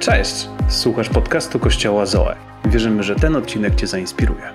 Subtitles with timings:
[0.00, 0.48] Cześć!
[0.68, 2.36] Słuchasz podcastu Kościoła Zoe.
[2.64, 4.52] Wierzymy, że ten odcinek Cię zainspiruje.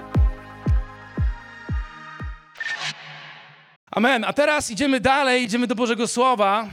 [3.91, 4.23] Amen.
[4.23, 6.67] A teraz idziemy dalej, idziemy do Bożego Słowa.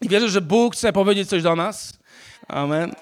[0.00, 1.98] I wierzę, że Bóg chce powiedzieć coś do nas.
[2.48, 2.92] Amen.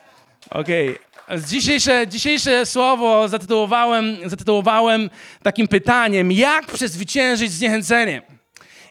[0.50, 0.98] Okej.
[1.26, 1.40] Okay.
[1.40, 5.10] Dzisiejsze, dzisiejsze słowo zatytułowałem, zatytułowałem
[5.42, 8.22] takim pytaniem: jak przezwyciężyć zniechęcenie?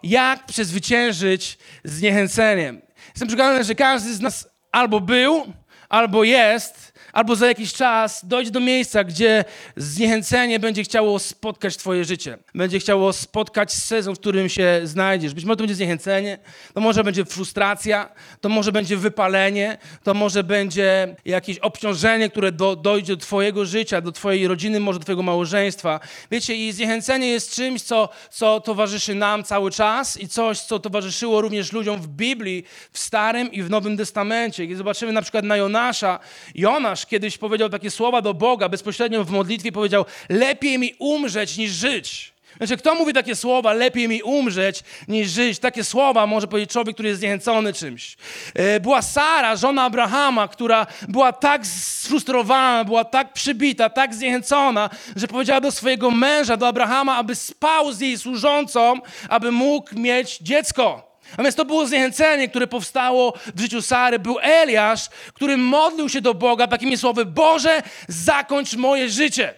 [0.03, 2.73] Jak przezwyciężyć zniechęcenie?
[3.09, 5.53] Jestem przekonany, że każdy z nas albo był,
[5.89, 9.45] albo jest, albo za jakiś czas dojdzie do miejsca, gdzie
[9.75, 12.37] zniechęcenie będzie chciało spotkać Twoje życie.
[12.55, 15.33] Będzie chciało spotkać sezon, w którym się znajdziesz.
[15.33, 16.37] Być może to będzie zniechęcenie,
[16.73, 18.09] to może będzie frustracja,
[18.41, 24.01] to może będzie wypalenie, to może będzie jakieś obciążenie, które do, dojdzie do Twojego życia,
[24.01, 25.99] do Twojej rodziny, może do Twojego małżeństwa.
[26.31, 31.41] Wiecie, i zniechęcenie jest czymś, co, co towarzyszy nam cały czas i coś, co towarzyszyło
[31.41, 34.63] również ludziom w Biblii, w Starym i w Nowym Testamencie.
[34.63, 36.19] Kiedy zobaczymy na przykład na Jonasza,
[36.55, 41.71] Jonasz kiedyś powiedział takie słowa do Boga, bezpośrednio w modlitwie powiedział: Lepiej mi umrzeć niż
[41.71, 42.33] żyć.
[42.57, 45.59] Znaczy, kto mówi takie słowa, lepiej mi umrzeć niż żyć?
[45.59, 48.17] Takie słowa może powiedzieć człowiek, który jest zniechęcony czymś.
[48.53, 55.27] E, była Sara, żona Abrahama, która była tak sfrustrowana, była tak przybita, tak zniechęcona, że
[55.27, 61.08] powiedziała do swojego męża, do Abrahama, aby spał z jej służącą, aby mógł mieć dziecko.
[61.31, 64.19] Natomiast to było zniechęcenie, które powstało w życiu Sary.
[64.19, 69.53] Był Eliasz, który modlił się do Boga takimi słowy: Boże, zakończ moje życie.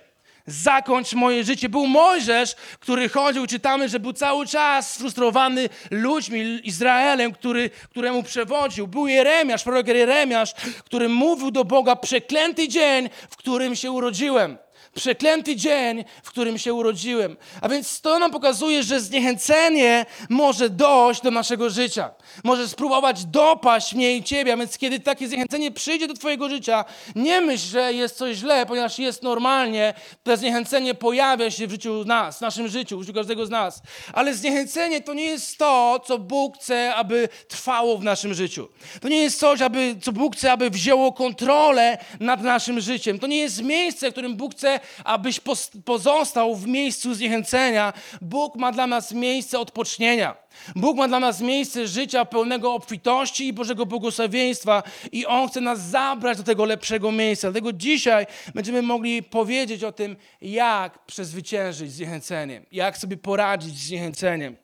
[0.46, 1.70] Zakończ moje życie.
[1.70, 8.88] Był Mojżesz, który chodził, czytamy, że był cały czas sfrustrowany ludźmi, Izraelem, który, któremu przewodził.
[8.88, 10.54] Był Jeremiasz, prorok Jeremiasz,
[10.86, 14.58] który mówił do Boga: Przeklęty dzień, w którym się urodziłem
[14.96, 17.38] przeklęty dzień, w którym się urodziłem.
[17.62, 22.12] A więc to nam pokazuje, że zniechęcenie może dojść do naszego życia.
[22.44, 24.54] Może spróbować dopaść mnie i ciebie.
[24.54, 28.66] A więc kiedy takie zniechęcenie przyjdzie do twojego życia, nie myśl, że jest coś źle,
[28.66, 29.94] ponieważ jest normalnie.
[30.24, 33.82] To zniechęcenie pojawia się w życiu nas, w naszym życiu, w życiu każdego z nas.
[34.14, 38.68] Ale zniechęcenie to nie jest to, co Bóg chce, aby trwało w naszym życiu.
[39.02, 43.20] To nie jest coś, aby, co Bóg chce, aby wzięło kontrolę nad naszym życiem.
[43.20, 45.40] To nie jest miejsce, w którym Bóg chce, abyś
[45.86, 47.94] pozostał w miejscu zniechęcenia.
[48.22, 50.36] Bóg ma dla nas miejsce odpocznienia.
[50.76, 55.82] Bóg ma dla nas miejsce życia pełnego obfitości i Bożego błogosławieństwa i On chce nas
[55.82, 57.52] zabrać do tego lepszego miejsca.
[57.52, 58.26] Dlatego dzisiaj
[58.56, 64.56] będziemy mogli powiedzieć o tym, jak przezwyciężyć zniechęcenie, jak sobie poradzić z zniechęceniem.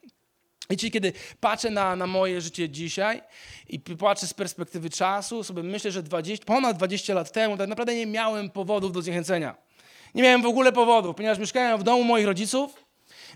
[0.70, 3.22] Wiecie, kiedy patrzę na, na moje życie dzisiaj
[3.68, 7.94] i patrzę z perspektywy czasu, sobie myślę, że 20, ponad 20 lat temu tak naprawdę
[7.94, 9.67] nie miałem powodów do zniechęcenia.
[10.14, 12.84] Nie miałem w ogóle powodów, ponieważ mieszkałem w domu moich rodziców,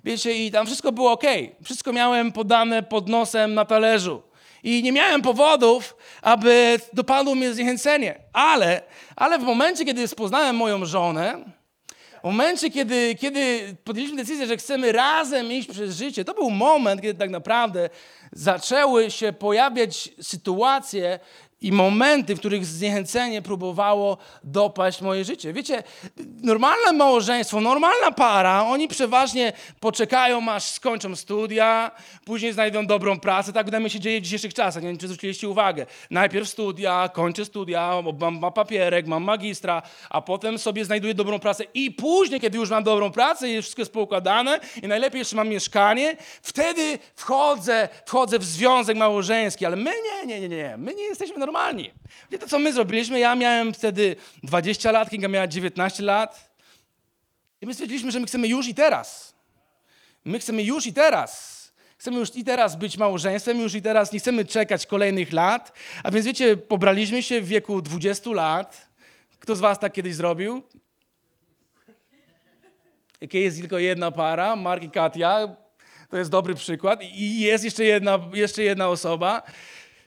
[0.05, 1.25] wiecie, i tam wszystko było ok.
[1.65, 4.23] Wszystko miałem podane pod nosem na talerzu.
[4.63, 8.15] I nie miałem powodów, aby dopadło mnie zniechęcenie.
[8.33, 8.83] Ale,
[9.17, 11.45] ale w momencie, kiedy poznałem moją żonę,
[12.23, 17.01] w momencie, kiedy, kiedy podjęliśmy decyzję, że chcemy razem iść przez życie, to był moment,
[17.01, 17.91] kiedy tak naprawdę
[18.33, 21.19] zaczęły się pojawiać sytuacje,
[21.63, 25.53] i momenty, w których zniechęcenie próbowało dopaść moje życie.
[25.53, 25.83] Wiecie,
[26.43, 31.91] normalne małżeństwo, normalna para, oni przeważnie poczekają, aż skończą studia,
[32.25, 33.53] później znajdą dobrą pracę.
[33.53, 34.83] Tak wydaje mi się dzieje w dzisiejszych czasach.
[34.83, 35.87] Nie wiem, czy zwróciliście uwagę.
[36.11, 41.65] Najpierw studia, kończę studia, mam, mam papierek, mam magistra, a potem sobie znajduję dobrą pracę
[41.75, 45.49] i później, kiedy już mam dobrą pracę i wszystko jest poukładane i najlepiej jeszcze mam
[45.49, 49.67] mieszkanie, wtedy wchodzę, wchodzę w związek małżeński.
[49.67, 50.77] Ale my nie, nie, nie, nie.
[50.79, 51.91] My nie jesteśmy normalni normalni.
[52.31, 53.21] Wie to, co my zrobiliśmy?
[53.21, 56.53] Ja miałem wtedy 20 lat, Kinga miała 19 lat.
[57.61, 59.35] I my stwierdziliśmy, że my chcemy już i teraz.
[60.25, 61.63] My chcemy już i teraz.
[61.99, 65.73] Chcemy już i teraz być małżeństwem, już i teraz nie chcemy czekać kolejnych lat.
[66.03, 68.89] A więc wiecie, pobraliśmy się w wieku 20 lat.
[69.39, 70.63] Kto z was tak kiedyś zrobił?
[73.21, 75.57] Jakie jest tylko jedna para, Mark i Katia.
[76.11, 77.03] To jest dobry przykład.
[77.03, 79.43] I jest jeszcze jedna, jeszcze jedna osoba.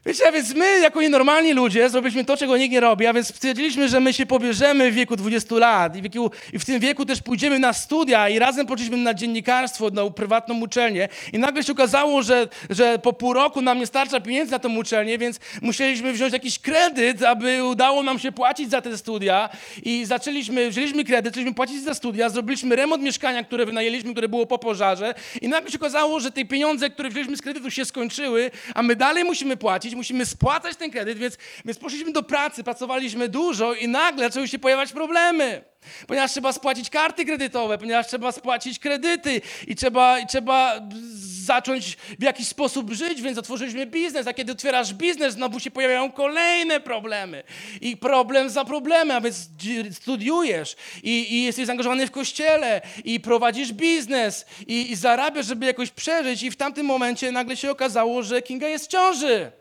[0.07, 3.28] Wiecie, a więc my, jako nienormalni ludzie, zrobiliśmy to, czego nikt nie robi, a więc
[3.28, 6.79] stwierdziliśmy, że my się pobierzemy w wieku 20 lat i w, wieku, i w tym
[6.79, 11.63] wieku też pójdziemy na studia i razem poszliśmy na dziennikarstwo, na prywatną uczelnię i nagle
[11.63, 15.40] się okazało, że, że po pół roku nam nie starcza pieniędzy na tą uczelnię, więc
[15.61, 19.49] musieliśmy wziąć jakiś kredyt, aby udało nam się płacić za te studia
[19.84, 24.46] i zaczęliśmy, wzięliśmy kredyt, zaczęliśmy płacić za studia, zrobiliśmy remont mieszkania, które wynajęliśmy, które było
[24.46, 28.51] po pożarze i nagle się okazało, że te pieniądze, które wzięliśmy z kredytu się skończyły,
[28.75, 33.30] a my dalej musimy płacić, musimy spłacać ten kredyt, więc, więc poszliśmy do pracy, pracowaliśmy
[33.30, 35.64] dużo i nagle zaczęły się pojawiać problemy.
[36.08, 40.82] Ponieważ trzeba spłacić karty kredytowe, ponieważ trzeba spłacić kredyty i trzeba, i trzeba
[41.46, 46.12] zacząć w jakiś sposób żyć, więc otworzyliśmy biznes, a kiedy otwierasz biznes, znowu się pojawiają
[46.12, 47.44] kolejne problemy.
[47.82, 49.50] I problem za problemem, a więc
[49.92, 55.92] studiujesz i, i jesteś zaangażowany w kościele i prowadzisz biznes i, i zarabiasz, żeby jakoś
[55.92, 59.52] przeżyć i w tamtym momencie nagle się okazało, że Kinga jest w ciąży.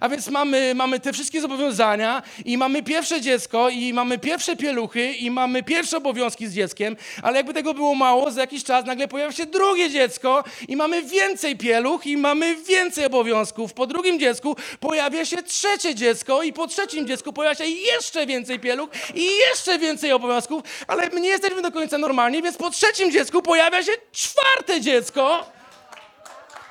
[0.00, 5.12] A więc mamy, mamy te wszystkie zobowiązania i mamy pierwsze dziecko i mamy pierwsze pieluchy
[5.12, 9.08] i mamy pierwsze obowiązki z dzieckiem, ale jakby tego było mało, za jakiś czas nagle
[9.08, 13.72] pojawia się drugie dziecko i mamy więcej pieluch i mamy więcej obowiązków.
[13.72, 18.60] Po drugim dziecku pojawia się trzecie dziecko i po trzecim dziecku pojawia się jeszcze więcej
[18.60, 23.12] pieluch i jeszcze więcej obowiązków, ale my nie jesteśmy do końca normalni, więc po trzecim
[23.12, 25.53] dziecku pojawia się czwarte dziecko.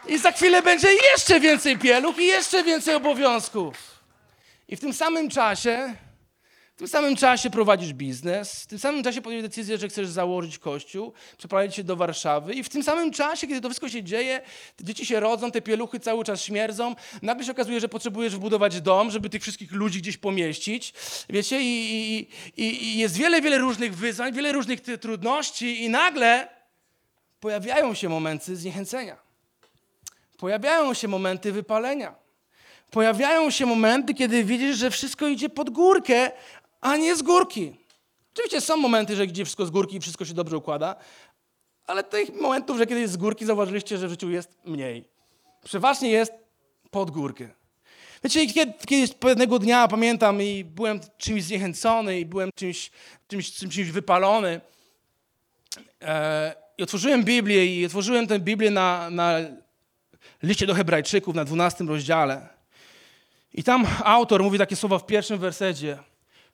[0.08, 3.76] I za chwilę będzie jeszcze więcej pieluch i jeszcze więcej obowiązków.
[4.68, 5.94] I w tym samym czasie,
[6.76, 10.58] w tym samym czasie prowadzisz biznes, w tym samym czasie podjąłeś decyzję, że chcesz założyć
[10.58, 14.42] kościół, przeprowadzić się do Warszawy i w tym samym czasie, kiedy to wszystko się dzieje,
[14.82, 19.12] dzieci się rodzą, te pieluchy cały czas śmierdzą, nagle się okazuje, że potrzebujesz wbudować dom,
[19.12, 20.94] żeby tych wszystkich ludzi gdzieś pomieścić,
[21.30, 22.28] wiecie, i, i,
[22.64, 26.48] i, i jest wiele, wiele różnych wyzwań, wiele różnych trudności i nagle
[27.40, 29.23] pojawiają się momenty zniechęcenia.
[30.44, 32.16] Pojawiają się momenty wypalenia.
[32.92, 36.32] Pojawiają się momenty, kiedy widzisz, że wszystko idzie pod górkę,
[36.82, 37.76] a nie z górki.
[38.34, 40.96] Oczywiście są momenty, że idzie wszystko z górki i wszystko się dobrze układa,
[41.88, 45.10] ale tych momentów, że kiedy jest z górki, zauważyliście, że w życiu jest mniej.
[45.64, 46.34] Przeważnie jest
[46.92, 47.50] pod górkę.
[48.24, 52.92] Wiecie, kiedy, kiedyś pewnego dnia pamiętam i byłem czymś zniechęcony i byłem czymś,
[53.28, 54.62] czymś, czymś, czymś wypalony.
[56.02, 59.40] E, I otworzyłem Biblię i otworzyłem tę Biblię na, na
[60.44, 62.50] liście do Hebrajczyków na 12 rozdziale.
[63.54, 65.98] I tam autor mówi takie słowa w pierwszym wersecie.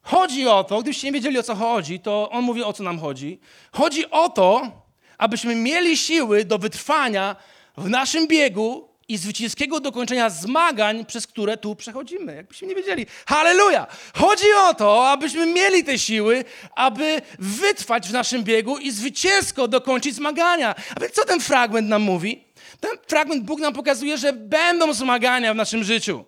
[0.02, 3.00] Chodzi o to, gdybyście nie wiedzieli o co chodzi, to on mówi o co nam
[3.00, 3.40] chodzi.
[3.72, 4.72] Chodzi o to,
[5.18, 7.36] abyśmy mieli siły do wytrwania
[7.78, 12.36] w naszym biegu i zwycięskiego dokończenia zmagań, przez które tu przechodzimy.
[12.36, 13.06] Jakbyśmy nie wiedzieli.
[13.28, 13.88] Halleluja!
[14.14, 16.46] Chodzi o to, abyśmy mieli te siły,
[16.76, 20.76] aby wytrwać w naszym biegu i zwycięsko dokończyć zmagania.
[20.96, 22.44] A więc co ten fragment nam mówi?
[22.80, 26.26] Ten fragment Bóg nam pokazuje, że będą zmagania w naszym życiu.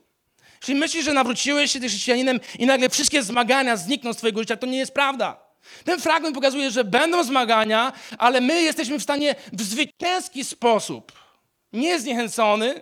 [0.61, 4.57] Jeśli myślisz, że nawróciłeś się tym chrześcijaninem i nagle wszystkie zmagania znikną z twojego życia,
[4.57, 5.51] to nie jest prawda.
[5.83, 11.11] Ten fragment pokazuje, że będą zmagania, ale my jesteśmy w stanie w zwycięski sposób,
[11.73, 12.81] nie zniechęcony,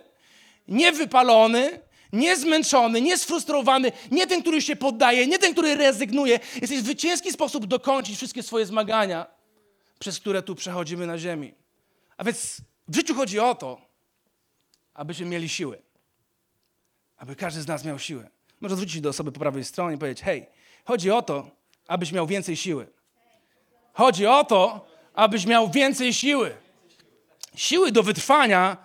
[0.67, 1.79] nie wypalony,
[2.13, 6.39] nie zmęczony, nie sfrustrowany, nie ten, który się poddaje, nie ten, który rezygnuje.
[6.61, 9.25] Jesteś w zwycięski sposób dokończyć wszystkie swoje zmagania,
[9.99, 11.53] przez które tu przechodzimy na ziemi.
[12.17, 12.57] A więc
[12.89, 13.81] w życiu chodzi o to,
[14.93, 15.81] abyśmy mieli siły.
[17.17, 18.29] Aby każdy z nas miał siłę.
[18.61, 20.45] Może zwrócić do osoby po prawej stronie i powiedzieć: Hej,
[20.85, 21.51] chodzi o to,
[21.87, 22.87] abyś miał więcej siły.
[23.93, 26.55] Chodzi o to, abyś miał więcej siły.
[27.55, 28.77] Siły do wytrwania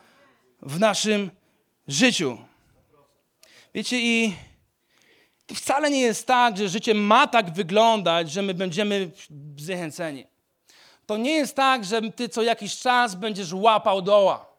[0.63, 1.31] w naszym
[1.89, 2.39] życiu.
[3.75, 4.35] Wiecie, i
[5.55, 9.11] wcale nie jest tak, że życie ma tak wyglądać, że my będziemy
[9.57, 10.34] zniechęceni.
[11.07, 14.55] To nie jest tak, że ty co jakiś czas będziesz łapał doła.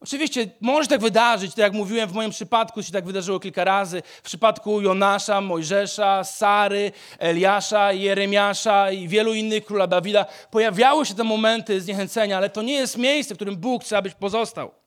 [0.00, 4.02] Oczywiście może tak wydarzyć, tak jak mówiłem w moim przypadku, się tak wydarzyło kilka razy.
[4.02, 11.24] W przypadku Jonasza, Mojżesza, Sary, Eliasza, Jeremiasza i wielu innych, króla Dawida, pojawiały się te
[11.24, 14.77] momenty zniechęcenia, ale to nie jest miejsce, w którym Bóg chce, abyś pozostał.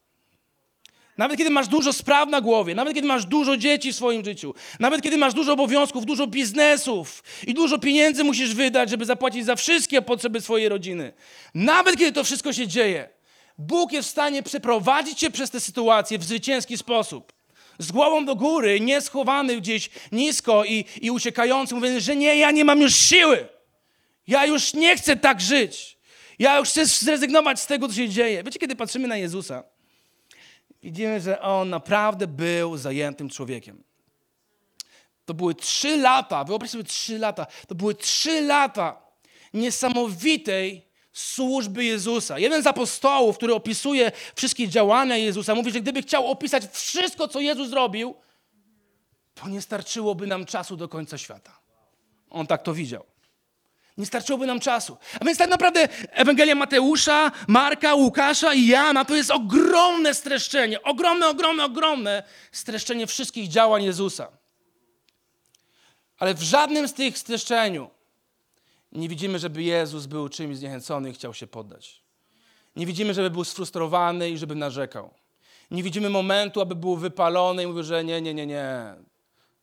[1.17, 4.53] Nawet kiedy masz dużo spraw na głowie, nawet kiedy masz dużo dzieci w swoim życiu,
[4.79, 9.55] nawet kiedy masz dużo obowiązków, dużo biznesów i dużo pieniędzy musisz wydać, żeby zapłacić za
[9.55, 11.13] wszystkie potrzeby swojej rodziny.
[11.53, 13.09] Nawet kiedy to wszystko się dzieje,
[13.57, 17.33] Bóg jest w stanie przeprowadzić cię przez tę sytuację w zwycięski sposób.
[17.79, 22.51] Z głową do góry, nie schowany gdzieś nisko i, i uciekający, mówiąc, że nie, ja
[22.51, 23.47] nie mam już siły.
[24.27, 25.97] Ja już nie chcę tak żyć.
[26.39, 28.43] Ja już chcę zrezygnować z tego, co się dzieje.
[28.43, 29.63] Wiecie, kiedy patrzymy na Jezusa,
[30.83, 33.83] widzimy, że On naprawdę był zajętym człowiekiem.
[35.25, 39.01] To były trzy lata, wyobraź sobie trzy lata, to były trzy lata
[39.53, 42.39] niesamowitej służby Jezusa.
[42.39, 47.39] Jeden z apostołów, który opisuje wszystkie działania Jezusa, mówi, że gdyby chciał opisać wszystko, co
[47.39, 48.15] Jezus zrobił,
[49.33, 51.59] to nie starczyłoby nam czasu do końca świata.
[52.29, 53.05] On tak to widział.
[53.97, 54.97] Nie starczyłoby nam czasu.
[55.19, 61.29] A więc tak naprawdę Ewangelia Mateusza, Marka, Łukasza i Jana to jest ogromne streszczenie, ogromne,
[61.29, 64.27] ogromne, ogromne streszczenie wszystkich działań Jezusa.
[66.17, 67.89] Ale w żadnym z tych streszczeniu
[68.91, 72.03] nie widzimy, żeby Jezus był czymś zniechęcony i chciał się poddać.
[72.75, 75.13] Nie widzimy, żeby był sfrustrowany i żeby narzekał.
[75.71, 78.95] Nie widzimy momentu, aby był wypalony i mówił, że nie, nie, nie, nie,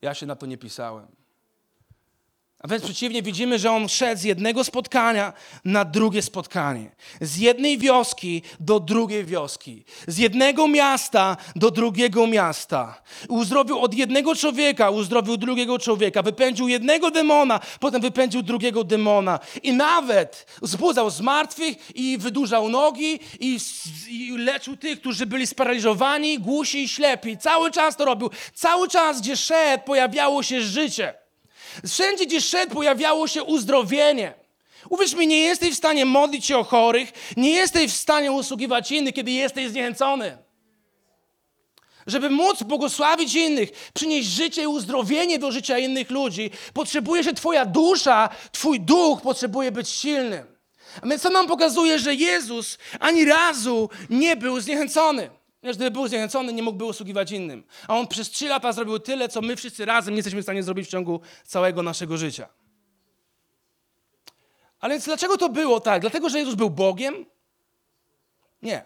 [0.03, 1.18] ja się na to nie pisałem.
[2.61, 5.33] A wręcz przeciwnie, widzimy, że on szedł z jednego spotkania
[5.65, 6.91] na drugie spotkanie.
[7.21, 9.85] Z jednej wioski do drugiej wioski.
[10.07, 13.03] Z jednego miasta do drugiego miasta.
[13.29, 16.23] Uzdrowił od jednego człowieka, uzdrowił drugiego człowieka.
[16.23, 19.39] Wypędził jednego demona, potem wypędził drugiego demona.
[19.63, 23.59] I nawet zbudzał zmartwych i wydłużał nogi i,
[24.09, 27.39] i leczył tych, którzy byli sparaliżowani, głusi i ślepi.
[27.39, 28.31] Cały czas to robił.
[28.55, 31.28] Cały czas, gdzie szedł, pojawiało się życie.
[31.87, 34.35] Wszędzie, gdzie szedł, pojawiało się uzdrowienie.
[34.89, 38.91] Uwierz mi, nie jesteś w stanie modlić się o chorych, nie jesteś w stanie usługiwać
[38.91, 40.39] innych, kiedy jesteś zniechęcony.
[42.07, 47.65] Żeby móc błogosławić innych, przynieść życie i uzdrowienie do życia innych ludzi, potrzebuje się Twoja
[47.65, 50.45] dusza, Twój duch potrzebuje być silny.
[51.03, 55.31] A więc co nam pokazuje, że Jezus ani razu nie był zniechęcony.
[55.61, 57.65] Ponieważ gdyby był zniechęcony, nie mógłby usługiwać innym.
[57.89, 60.63] A on przez trzy lata zrobił tyle, co my wszyscy razem nie jesteśmy w stanie
[60.63, 62.49] zrobić w ciągu całego naszego życia.
[64.81, 66.01] Ale więc dlaczego to było tak?
[66.01, 67.27] Dlatego, że Jezus był Bogiem?
[68.63, 68.85] Nie.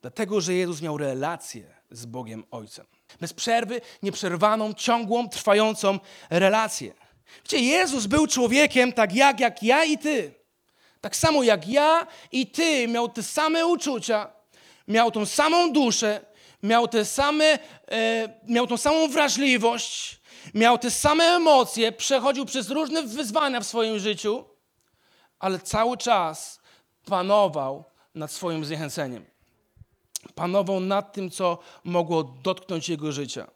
[0.00, 2.86] Dlatego, że Jezus miał relację z Bogiem Ojcem.
[3.20, 5.98] Bez przerwy, nieprzerwaną, ciągłą, trwającą
[6.30, 6.94] relację.
[7.42, 10.34] Wiecie, Jezus był człowiekiem tak jak, jak ja i ty.
[11.00, 14.37] Tak samo jak ja i ty miał te same uczucia,
[14.88, 16.20] miał tą samą duszę,
[16.62, 17.58] miał te same,
[17.90, 20.20] e, miał tą samą wrażliwość,
[20.54, 24.44] miał te same emocje, przechodził przez różne wyzwania w swoim życiu,
[25.38, 26.60] ale cały czas
[27.06, 29.24] panował nad swoim zniechęceniem.
[30.34, 33.46] Panował nad tym, co mogło dotknąć jego życia.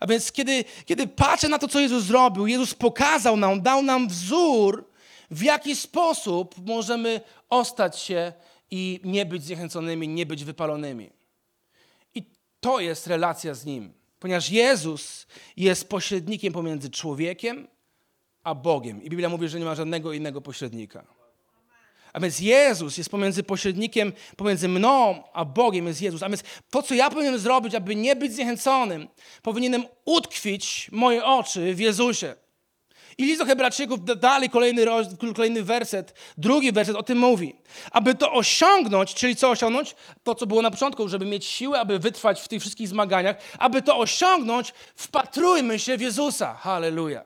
[0.00, 4.08] A więc kiedy, kiedy patrzę na to, co Jezus zrobił, Jezus pokazał nam, dał nam
[4.08, 4.90] wzór,
[5.30, 8.32] w jaki sposób możemy ostać się
[8.70, 11.10] i nie być zniechęconymi, nie być wypalonymi.
[12.14, 12.22] I
[12.60, 17.68] to jest relacja z Nim, ponieważ Jezus jest pośrednikiem pomiędzy człowiekiem
[18.44, 19.02] a Bogiem.
[19.02, 21.06] I Biblia mówi, że nie ma żadnego innego pośrednika.
[22.12, 26.22] A więc Jezus jest pomiędzy pośrednikiem, pomiędzy mną a Bogiem jest Jezus.
[26.22, 29.08] A więc to, co ja powinienem zrobić, aby nie być zniechęconym,
[29.42, 32.34] powinienem utkwić moje oczy w Jezusie.
[33.18, 34.86] I list do Hebrajczyków, dalej kolejny,
[35.34, 37.56] kolejny werset, drugi werset o tym mówi.
[37.90, 39.94] Aby to osiągnąć, czyli co osiągnąć?
[40.22, 43.36] To, co było na początku, żeby mieć siłę, aby wytrwać w tych wszystkich zmaganiach.
[43.58, 46.54] Aby to osiągnąć, wpatrujmy się w Jezusa.
[46.54, 47.24] Halleluja.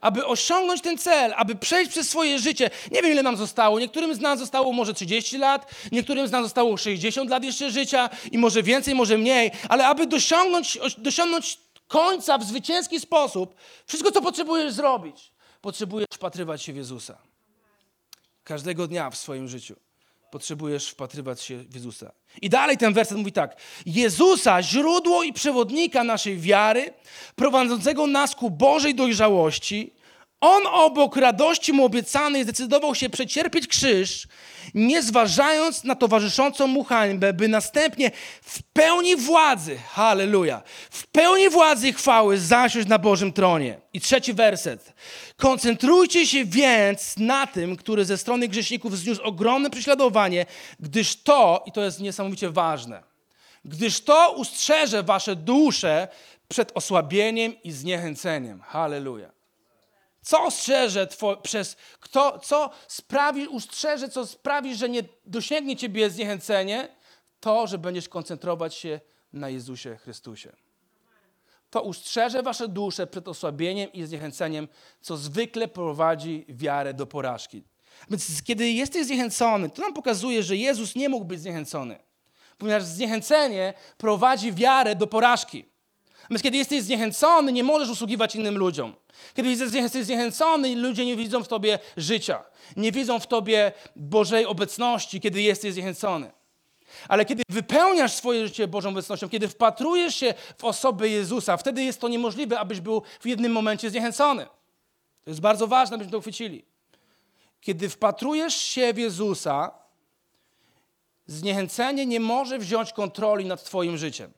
[0.00, 4.14] Aby osiągnąć ten cel, aby przejść przez swoje życie, nie wiem ile nam zostało, niektórym
[4.14, 8.38] z nas zostało może 30 lat, niektórym z nas zostało 60 lat jeszcze życia i
[8.38, 11.58] może więcej, może mniej, ale aby dosiągnąć, dosiągnąć
[11.92, 13.54] końca w zwycięski sposób,
[13.86, 17.18] wszystko, co potrzebujesz zrobić, potrzebujesz wpatrywać się w Jezusa.
[18.44, 19.76] Każdego dnia w swoim życiu
[20.30, 22.12] potrzebujesz wpatrywać się w Jezusa.
[22.42, 23.56] I dalej ten werset mówi tak.
[23.86, 26.94] Jezusa, źródło i przewodnika naszej wiary,
[27.36, 29.92] prowadzącego nas ku Bożej dojrzałości,
[30.42, 34.28] on obok radości mu obiecanej zdecydował się przecierpieć krzyż,
[34.74, 38.10] nie zważając na towarzyszącą mu hańbę, by następnie
[38.42, 43.80] w pełni władzy, halleluja, w pełni władzy i chwały zasiąść na Bożym tronie.
[43.92, 44.92] I trzeci werset.
[45.36, 50.46] Koncentrujcie się więc na tym, który ze strony grzeszników zniósł ogromne prześladowanie,
[50.80, 53.02] gdyż to, i to jest niesamowicie ważne,
[53.64, 56.08] gdyż to ustrzeże wasze dusze
[56.48, 58.60] przed osłabieniem i zniechęceniem.
[58.60, 59.41] Halleluja.
[60.22, 66.88] Co ostrzeże two, przez, kto, co sprawi, ustrzeże, co sprawi, że nie dosięgnie ciebie zniechęcenie?
[67.40, 69.00] To, że będziesz koncentrować się
[69.32, 70.52] na Jezusie Chrystusie.
[71.70, 74.68] To ustrzeże wasze dusze przed osłabieniem i zniechęceniem,
[75.00, 77.64] co zwykle prowadzi wiarę do porażki.
[78.10, 81.98] Więc kiedy jesteś zniechęcony, to nam pokazuje, że Jezus nie mógł być zniechęcony,
[82.58, 85.71] ponieważ zniechęcenie prowadzi wiarę do porażki.
[86.40, 88.94] Kiedy jesteś zniechęcony, nie możesz usługiwać innym ludziom.
[89.34, 92.42] Kiedy jesteś zniechęcony, ludzie nie widzą w tobie życia,
[92.76, 96.30] nie widzą w tobie Bożej obecności, kiedy jesteś zniechęcony.
[97.08, 102.00] Ale kiedy wypełniasz swoje życie Bożą obecnością, kiedy wpatrujesz się w osobę Jezusa, wtedy jest
[102.00, 104.46] to niemożliwe, abyś był w jednym momencie zniechęcony.
[105.24, 106.64] To jest bardzo ważne, abyśmy to uchwycili.
[107.60, 109.70] Kiedy wpatrujesz się w Jezusa,
[111.26, 114.32] zniechęcenie nie może wziąć kontroli nad Twoim życiem.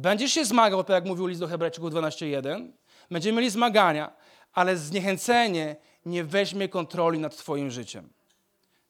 [0.00, 2.70] Będziesz się zmagał, tak jak mówił list do Hebrajczyków 12.1,
[3.10, 4.12] będziemy mieli zmagania,
[4.52, 5.76] ale zniechęcenie
[6.06, 8.08] nie weźmie kontroli nad Twoim życiem.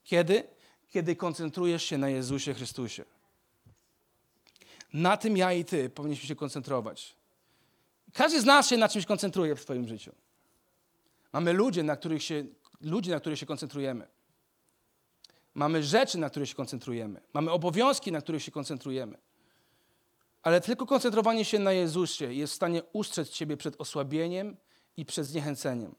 [0.04, 0.44] Kiedy?
[0.88, 3.04] Kiedy koncentrujesz się na Jezusie Chrystusie.
[4.92, 7.16] Na tym ja i Ty powinniśmy się koncentrować.
[8.12, 10.12] Każdy z nas się na czymś koncentruje w swoim życiu.
[11.32, 12.44] Mamy ludzi, na których się,
[12.80, 14.06] ludzi, na których się koncentrujemy.
[15.54, 17.20] Mamy rzeczy, na których się koncentrujemy.
[17.32, 19.29] Mamy obowiązki, na których się koncentrujemy.
[20.42, 24.56] Ale tylko koncentrowanie się na Jezusie jest w stanie ustrzec Ciebie przed osłabieniem
[24.96, 25.94] i przed zniechęceniem.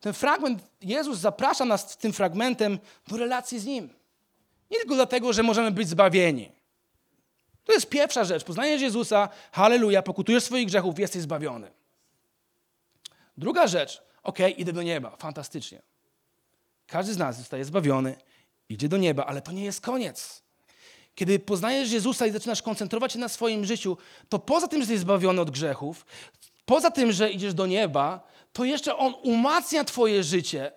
[0.00, 2.78] Ten fragment, Jezus zaprasza nas tym fragmentem
[3.08, 3.94] do relacji z Nim.
[4.70, 6.52] Nie tylko dlatego, że możemy być zbawieni.
[7.64, 8.44] To jest pierwsza rzecz.
[8.44, 11.70] Poznajesz Jezusa, halleluja, pokutujesz swoich grzechów, jesteś zbawiony.
[13.36, 15.82] Druga rzecz, okay, idę do nieba, fantastycznie.
[16.86, 18.16] Każdy z nas zostaje zbawiony,
[18.68, 20.42] idzie do nieba, ale to nie jest koniec.
[21.14, 23.96] Kiedy poznajesz Jezusa i zaczynasz koncentrować się na swoim życiu,
[24.28, 26.06] to poza tym, że jesteś zbawiony od grzechów,
[26.64, 28.20] poza tym, że idziesz do nieba,
[28.52, 30.72] to jeszcze On umacnia Twoje życie,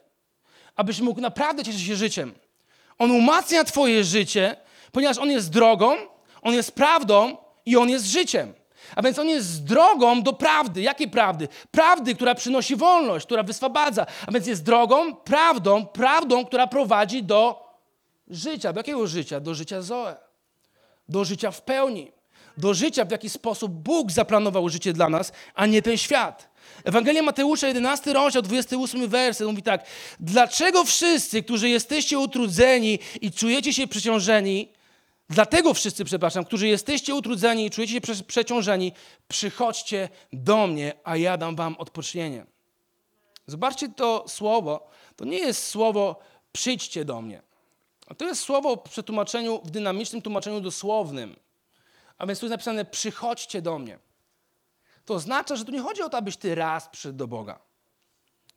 [0.75, 2.33] abyś mógł naprawdę cieszyć się życiem.
[2.97, 4.55] On umacnia Twoje życie,
[4.91, 5.95] ponieważ On jest drogą,
[6.41, 8.53] On jest prawdą i On jest życiem.
[8.95, 10.81] A więc On jest drogą do prawdy.
[10.81, 11.47] Jakiej prawdy?
[11.71, 14.05] Prawdy, która przynosi wolność, która wyswobadza.
[14.27, 17.62] A więc jest drogą, prawdą, prawdą, która prowadzi do
[18.27, 18.73] życia.
[18.73, 19.39] Do jakiego życia?
[19.39, 20.15] Do życia Zoe.
[21.09, 22.11] Do życia w pełni.
[22.57, 26.49] Do życia, w jaki sposób Bóg zaplanował życie dla nas, a nie ten świat.
[26.83, 29.85] Ewangelia Mateusza, 11 rozdział, 28 werset mówi tak.
[30.19, 34.69] Dlaczego wszyscy, którzy jesteście utrudzeni i czujecie się przeciążeni,
[35.29, 38.91] dlatego wszyscy, przepraszam, którzy jesteście utrudzeni i czujecie się przeciążeni,
[39.27, 42.45] przychodźcie do mnie, a ja dam wam odpocznienie.
[43.47, 44.87] Zobaczcie to słowo.
[45.15, 46.19] To nie jest słowo
[46.51, 47.41] przyjdźcie do mnie.
[48.17, 51.36] To jest słowo w przetłumaczeniu, w dynamicznym tłumaczeniu dosłownym.
[52.17, 54.00] A więc tu jest napisane przychodźcie do mnie.
[55.05, 57.60] To oznacza, że tu nie chodzi o to, abyś ty raz przyszedł do Boga.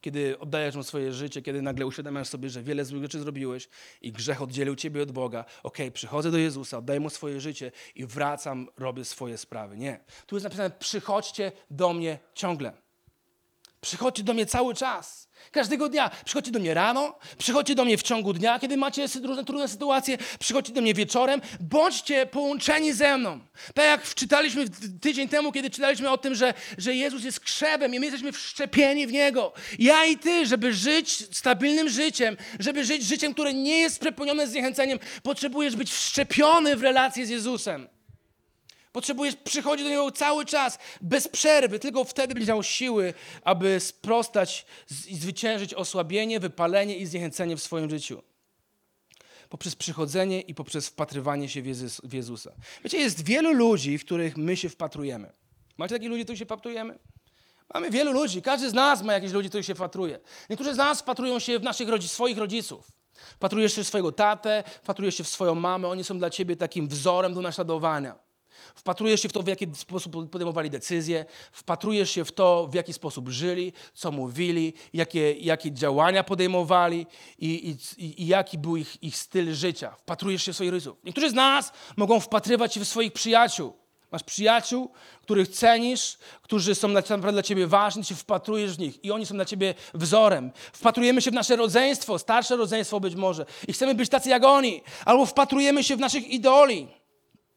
[0.00, 3.68] Kiedy oddajesz mu swoje życie, kiedy nagle uświadamiasz sobie, że wiele złych rzeczy zrobiłeś
[4.02, 5.44] i grzech oddzielił ciebie od Boga.
[5.62, 9.76] Okay, przychodzę do Jezusa, oddaję mu swoje życie i wracam, robię swoje sprawy.
[9.76, 10.00] Nie.
[10.26, 12.85] Tu jest napisane, przychodźcie do mnie ciągle.
[13.86, 15.28] Przychodźcie do mnie cały czas.
[15.50, 16.10] Każdego dnia.
[16.24, 20.18] Przychodźcie do mnie rano, przychodźcie do mnie w ciągu dnia, kiedy macie różne trudne sytuacje,
[20.38, 21.40] przychodźcie do mnie wieczorem.
[21.60, 23.40] Bądźcie połączeni ze mną.
[23.74, 24.64] Tak jak czytaliśmy
[25.00, 29.06] tydzień temu, kiedy czytaliśmy o tym, że, że Jezus jest krzewem i my jesteśmy wszczepieni
[29.06, 29.52] w Niego.
[29.78, 34.98] Ja i Ty, żeby żyć stabilnym życiem, żeby żyć życiem, które nie jest przepełnione zniechęceniem,
[35.22, 37.88] potrzebujesz być wszczepiony w relację z Jezusem.
[38.96, 41.78] Potrzebujesz przychodzić do Niego cały czas, bez przerwy.
[41.78, 44.66] Tylko wtedy będziesz miał siły, aby sprostać
[45.08, 48.22] i zwyciężyć osłabienie, wypalenie i zniechęcenie w swoim życiu.
[49.48, 51.62] Poprzez przychodzenie i poprzez wpatrywanie się
[52.02, 52.52] w Jezusa.
[52.84, 55.32] Wiecie, jest wielu ludzi, w których my się wpatrujemy.
[55.78, 56.98] Macie takich ludzi, w których się wpatrujemy?
[57.74, 58.42] Mamy wielu ludzi.
[58.42, 60.20] Każdy z nas ma jakichś ludzi, których się wpatruje.
[60.50, 62.92] Niektórzy z nas wpatrują się w naszych swoich rodziców.
[63.12, 65.88] Wpatrujesz się w swojego tatę, wpatrujesz się w swoją mamę.
[65.88, 68.25] Oni są dla ciebie takim wzorem do naśladowania.
[68.74, 72.92] Wpatrujesz się w to, w jaki sposób podejmowali decyzje, wpatrujesz się w to, w jaki
[72.92, 77.06] sposób żyli, co mówili, jakie, jakie działania podejmowali
[77.38, 79.90] i, i, i jaki był ich, ich styl życia.
[79.90, 80.96] Wpatrujesz się w swoich rodziców.
[81.04, 83.72] Niektórzy z nas mogą wpatrywać się w swoich przyjaciół.
[84.12, 84.90] Masz przyjaciół,
[85.22, 89.34] których cenisz, którzy są naprawdę dla ciebie ważni, się wpatrujesz w nich i oni są
[89.34, 90.52] dla ciebie wzorem.
[90.72, 94.82] Wpatrujemy się w nasze rodzeństwo, starsze rodzeństwo być może i chcemy być tacy jak oni.
[95.04, 96.88] Albo wpatrujemy się w naszych idoli.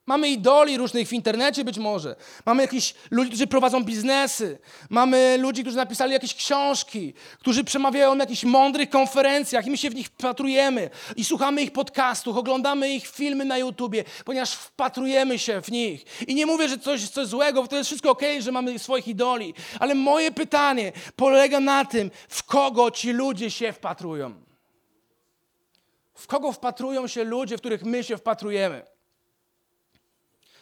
[0.10, 2.15] Mamy idoli różnych w internecie być może.
[2.45, 4.60] Mamy jakichś ludzi, którzy prowadzą biznesy.
[4.89, 9.89] Mamy ludzi, którzy napisali jakieś książki, którzy przemawiają na jakichś mądrych konferencjach i my się
[9.89, 15.62] w nich wpatrujemy i słuchamy ich podcastów, oglądamy ich filmy na YouTubie, ponieważ wpatrujemy się
[15.62, 16.06] w nich.
[16.28, 19.54] I nie mówię, że coś, coś złego, to jest wszystko ok, że mamy swoich idoli.
[19.80, 24.34] Ale moje pytanie polega na tym, w kogo ci ludzie się wpatrują.
[26.13, 28.99] W kogo wpatrują się ludzie, w których my się wpatrujemy.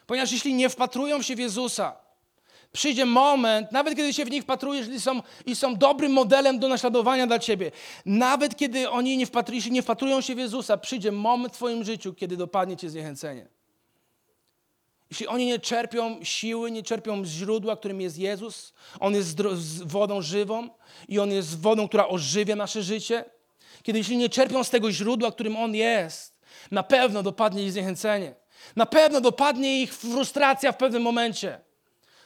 [0.08, 1.96] Ponieważ jeśli nie wpatrują się w Jezusa,
[2.72, 6.68] przyjdzie moment, nawet kiedy się w nich wpatrujesz i są, i są dobrym modelem do
[6.68, 7.72] naśladowania dla ciebie,
[8.06, 11.84] nawet kiedy oni nie, wpatrują, jeśli nie wpatrują się w Jezusa, przyjdzie moment w twoim
[11.84, 13.48] życiu, kiedy dopadnie cię zniechęcenie.
[15.10, 19.42] Jeśli oni nie czerpią siły, nie czerpią z źródła, którym jest Jezus, On jest
[19.84, 20.70] wodą żywą
[21.08, 23.26] i On jest wodą, która ożywia nasze życie,
[23.84, 26.40] kiedy jeśli nie czerpią z tego źródła, którym On jest,
[26.72, 28.36] na pewno dopadnie ich zniechęcenie.
[28.76, 31.60] Na pewno dopadnie ich frustracja w pewnym momencie.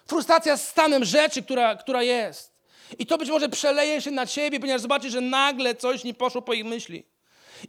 [0.08, 2.52] Frustracja z stanem rzeczy, która, która jest.
[3.00, 6.42] I to być może przeleje się na ciebie, ponieważ zobaczysz, że nagle coś nie poszło
[6.42, 7.04] po ich myśli.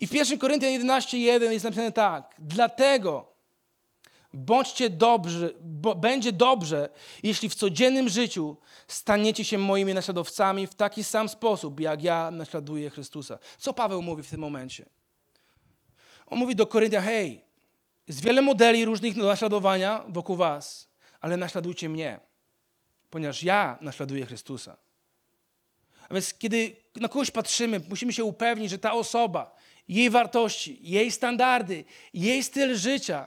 [0.00, 2.34] I w 1 Koryntian 11:1 jest napisane tak.
[2.38, 3.32] Dlatego
[4.34, 6.88] bądźcie dobrzy, bo będzie dobrze,
[7.22, 8.56] jeśli w codziennym życiu
[8.88, 13.38] staniecie się moimi naśladowcami w taki sam sposób, jak ja naśladuję Chrystusa.
[13.58, 14.86] Co Paweł mówi w tym momencie?
[16.26, 17.44] On mówi do Koryntia, hej,
[18.08, 20.88] jest wiele modeli różnych do naśladowania wokół was,
[21.20, 22.20] ale naśladujcie mnie,
[23.10, 24.76] ponieważ ja naśladuję Chrystusa.
[26.08, 29.56] A więc kiedy na kogoś patrzymy, musimy się upewnić, że ta osoba,
[29.88, 31.84] jej wartości, jej standardy,
[32.14, 33.26] jej styl życia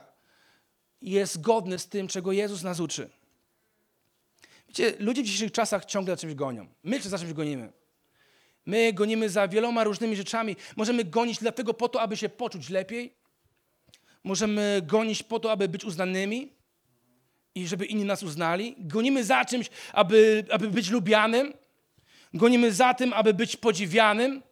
[1.02, 3.10] jest zgodny z tym, czego Jezus nas uczy.
[4.68, 6.66] Wiecie, ludzie w dzisiejszych czasach ciągle za czymś gonią.
[6.82, 7.72] My za czymś gonimy.
[8.66, 10.56] My gonimy za wieloma różnymi rzeczami.
[10.76, 13.14] Możemy gonić dlatego po to, aby się poczuć lepiej.
[14.26, 16.52] Możemy gonić po to, aby być uznanymi
[17.54, 18.74] i żeby inni nas uznali.
[18.78, 21.54] Gonimy za czymś, aby, aby być lubianym.
[22.34, 24.42] Gonimy za tym, aby być podziwianym.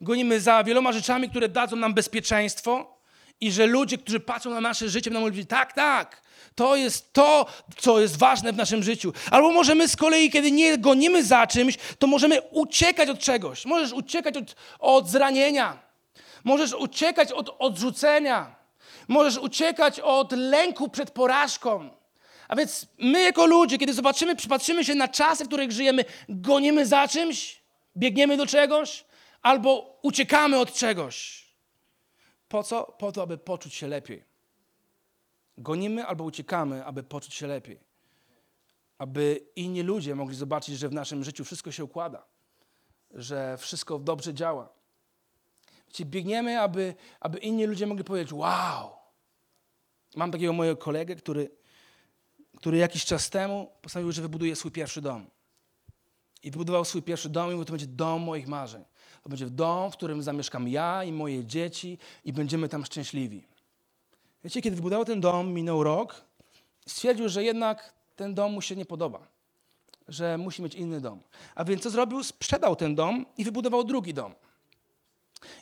[0.00, 2.98] Gonimy za wieloma rzeczami, które dadzą nam bezpieczeństwo.
[3.40, 6.22] I że ludzie, którzy patrzą na nasze życie, będą mówić, tak, tak,
[6.54, 9.12] to jest to, co jest ważne w naszym życiu.
[9.30, 13.66] Albo możemy z kolei, kiedy nie gonimy za czymś, to możemy uciekać od czegoś.
[13.66, 15.87] Możesz uciekać od, od zranienia.
[16.48, 18.56] Możesz uciekać od odrzucenia.
[19.08, 21.90] Możesz uciekać od lęku przed porażką.
[22.48, 26.86] A więc my jako ludzie, kiedy zobaczymy, przypatrzymy się na czasy, w których żyjemy, gonimy
[26.86, 27.62] za czymś,
[27.96, 29.04] biegniemy do czegoś,
[29.42, 31.46] albo uciekamy od czegoś.
[32.48, 32.84] Po co?
[32.98, 34.24] Po to, aby poczuć się lepiej.
[35.58, 37.80] Gonimy albo uciekamy, aby poczuć się lepiej.
[38.98, 42.24] Aby inni ludzie mogli zobaczyć, że w naszym życiu wszystko się układa,
[43.10, 44.77] że wszystko dobrze działa.
[45.88, 48.90] Wiecie, biegniemy, aby, aby inni ludzie mogli powiedzieć: Wow!
[50.16, 51.50] Mam takiego mojego kolegę, który,
[52.56, 55.26] który jakiś czas temu postanowił, że wybuduje swój pierwszy dom.
[56.42, 58.84] I wybudował swój pierwszy dom i mówił, to będzie dom moich marzeń.
[59.22, 63.44] To będzie dom, w którym zamieszkam ja i moje dzieci i będziemy tam szczęśliwi.
[64.44, 66.24] Wiecie, kiedy wybudował ten dom, minął rok,
[66.86, 69.26] stwierdził, że jednak ten dom mu się nie podoba.
[70.08, 71.20] Że musi mieć inny dom.
[71.54, 72.24] A więc co zrobił?
[72.24, 74.34] Sprzedał ten dom i wybudował drugi dom.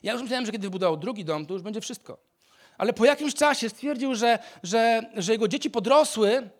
[0.02, 2.18] Ja już myślałem, że kiedy wybudował drugi dom, to już będzie wszystko.
[2.78, 6.50] Ale po jakimś czasie stwierdził, że, że, że jego dzieci podrosły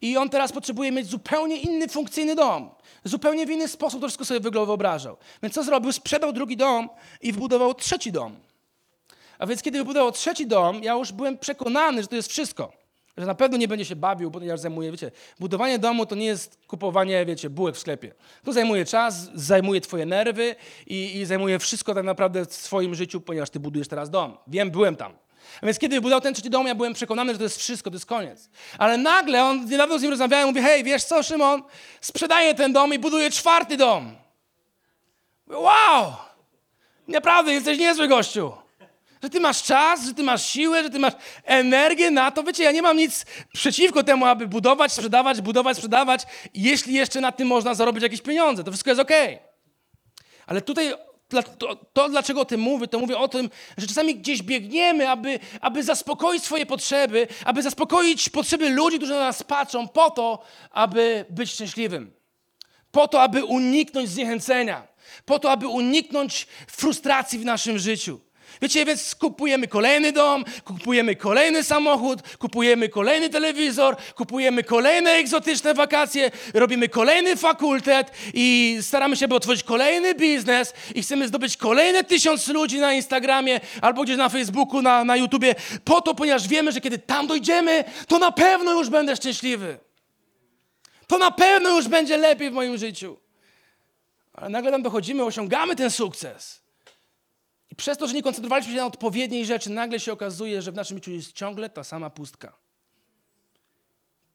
[0.00, 2.70] i on teraz potrzebuje mieć zupełnie inny, funkcyjny dom.
[3.04, 5.16] Zupełnie w inny sposób to wszystko sobie wyobrażał.
[5.42, 5.92] Więc co zrobił?
[5.92, 6.88] Sprzedał drugi dom
[7.22, 8.36] i wybudował trzeci dom.
[9.38, 12.83] A więc kiedy wybudował trzeci dom, ja już byłem przekonany, że to jest wszystko.
[13.16, 16.26] Że na pewno nie będzie się bawił, bo ja zajmuję, wiecie, budowanie domu to nie
[16.26, 18.14] jest kupowanie, wiecie, bułek w sklepie.
[18.44, 23.20] To zajmuje czas, zajmuje twoje nerwy i, i zajmuje wszystko tak naprawdę w swoim życiu,
[23.20, 24.36] ponieważ ty budujesz teraz dom.
[24.46, 25.12] Wiem, byłem tam.
[25.62, 27.96] A więc kiedy wybudował ten trzeci dom, ja byłem przekonany, że to jest wszystko, to
[27.96, 28.50] jest koniec.
[28.78, 31.62] Ale nagle, on niedawno z nim rozmawiałem, mówi, hej, wiesz co, Szymon,
[32.00, 34.16] sprzedaję ten dom i buduję czwarty dom.
[35.46, 36.12] Wow,
[37.08, 38.63] naprawdę, jesteś niezły gościu.
[39.24, 41.12] Że ty masz czas, że ty masz siłę, że ty masz
[41.44, 42.42] energię na to.
[42.42, 46.22] Wiecie, ja nie mam nic przeciwko temu, aby budować, sprzedawać, budować, sprzedawać,
[46.54, 48.64] jeśli jeszcze na tym można zarobić jakieś pieniądze.
[48.64, 49.38] To wszystko jest okej.
[50.46, 50.94] Ale tutaj
[51.58, 55.40] to, to, dlaczego o tym mówię, to mówię o tym, że czasami gdzieś biegniemy, aby,
[55.60, 61.24] aby zaspokoić swoje potrzeby, aby zaspokoić potrzeby ludzi, którzy na nas patrzą, po to, aby
[61.30, 62.12] być szczęśliwym.
[62.90, 64.86] Po to, aby uniknąć zniechęcenia.
[65.24, 68.20] Po to, aby uniknąć frustracji w naszym życiu.
[68.62, 76.30] Wiecie, więc kupujemy kolejny dom, kupujemy kolejny samochód, kupujemy kolejny telewizor, kupujemy kolejne egzotyczne wakacje,
[76.54, 82.48] robimy kolejny fakultet i staramy się, by otworzyć kolejny biznes i chcemy zdobyć kolejne tysiąc
[82.48, 86.80] ludzi na Instagramie albo gdzieś na Facebooku, na, na YouTubie, po to, ponieważ wiemy, że
[86.80, 89.78] kiedy tam dojdziemy, to na pewno już będę szczęśliwy.
[91.06, 93.16] To na pewno już będzie lepiej w moim życiu.
[94.32, 96.63] Ale nagle tam dochodzimy, osiągamy ten sukces.
[97.74, 100.74] I przez to, że nie koncentrowaliśmy się na odpowiedniej rzeczy, nagle się okazuje, że w
[100.74, 102.52] naszym życiu jest ciągle ta sama pustka.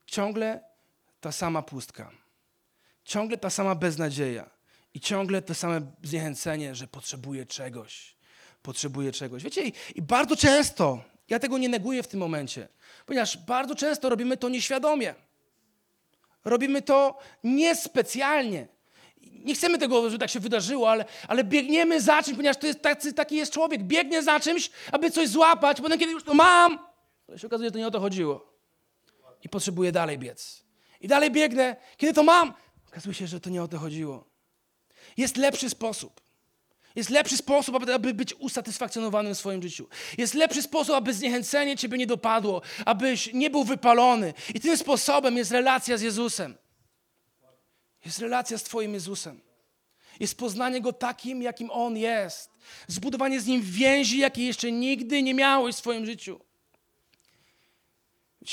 [0.06, 0.63] Ciągle
[1.21, 2.12] ta sama pustka.
[3.06, 4.49] Ciągle ta sama beznadzieja.
[4.93, 8.15] I ciągle to same zniechęcenie, że potrzebuję czegoś.
[8.62, 9.43] Potrzebuję czegoś.
[9.43, 12.67] Wiecie, i, i bardzo często, ja tego nie neguję w tym momencie,
[13.06, 15.15] ponieważ bardzo często robimy to nieświadomie.
[16.45, 18.67] Robimy to niespecjalnie
[19.22, 22.82] nie chcemy tego, żeby tak się wydarzyło, ale, ale biegniemy za czymś, ponieważ to jest
[22.82, 23.84] tacy, taki jest człowiek.
[23.84, 26.80] Biegnie za czymś, aby coś złapać, potem kiedy już to mam,
[27.28, 28.50] to się okazuje, że to nie o to chodziło.
[29.44, 30.64] I potrzebuję dalej biec.
[31.02, 31.76] I dalej biegnę.
[31.98, 32.54] Kiedy to mam,
[32.88, 34.30] okazuje się, że to nie o to chodziło.
[35.18, 36.22] Jest lepszy sposób.
[36.96, 39.88] Jest lepszy sposób, aby, aby być usatysfakcjonowanym w swoim życiu.
[40.18, 44.34] Jest lepszy sposób, aby zniechęcenie ciebie nie dopadło, abyś nie był wypalony.
[44.56, 46.58] I tym sposobem jest relacja z Jezusem.
[48.06, 49.42] Jest relacja z Twoim Jezusem.
[50.20, 52.52] Jest poznanie Go takim, jakim On jest.
[52.88, 56.40] Zbudowanie z Nim więzi, jakiej jeszcze nigdy nie miałeś w swoim życiu.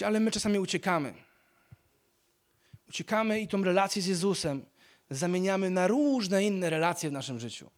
[0.05, 1.15] Ale my czasami uciekamy.
[2.89, 4.67] Uciekamy i tą relację z Jezusem
[5.11, 7.71] zamieniamy na różne inne relacje w naszym życiu.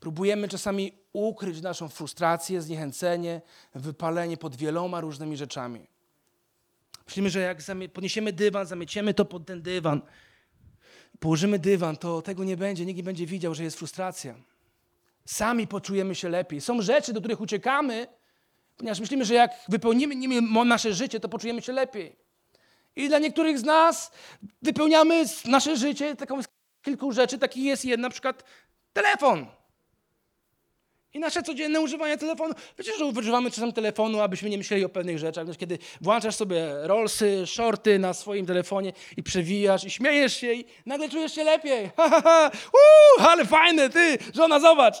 [0.00, 3.40] Próbujemy czasami ukryć naszą frustrację, zniechęcenie,
[3.74, 5.86] wypalenie pod wieloma różnymi rzeczami.
[7.06, 7.58] Myślimy, że jak
[7.92, 10.02] podniesiemy dywan, zamieciemy to pod ten dywan,
[11.20, 14.34] położymy dywan, to tego nie będzie, nikt nie będzie widział, że jest frustracja.
[15.24, 16.60] Sami poczujemy się lepiej.
[16.60, 18.06] Są rzeczy, do których uciekamy,
[18.76, 22.16] ponieważ myślimy, że jak wypełnimy nimi nasze życie, to poczujemy się lepiej.
[22.96, 24.12] I dla niektórych z nas
[24.62, 26.40] wypełniamy nasze życie taką
[26.82, 27.38] kilku rzeczy.
[27.38, 28.44] Taki jest jeden, na przykład
[28.92, 29.46] telefon.
[31.14, 32.54] I nasze codzienne używanie telefonu.
[32.78, 35.46] Wiecie, że używamy czasem telefonu, abyśmy nie myśleli o pewnych rzeczach.
[35.46, 40.64] Wiesz, Kiedy włączasz sobie rollsy, shorty na swoim telefonie i przewijasz i śmiejesz się i
[40.86, 41.90] nagle czujesz się lepiej.
[41.96, 42.50] Ha, ha, ha.
[42.72, 44.94] Uuu, ale fajne, ty, żona, zobacz.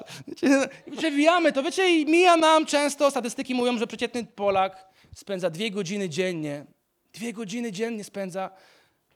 [0.86, 1.62] I przewijamy to.
[1.62, 6.64] Wiecie, i mija nam często, statystyki mówią, że przeciętny Polak spędza dwie godziny dziennie,
[7.12, 8.50] dwie godziny dziennie spędza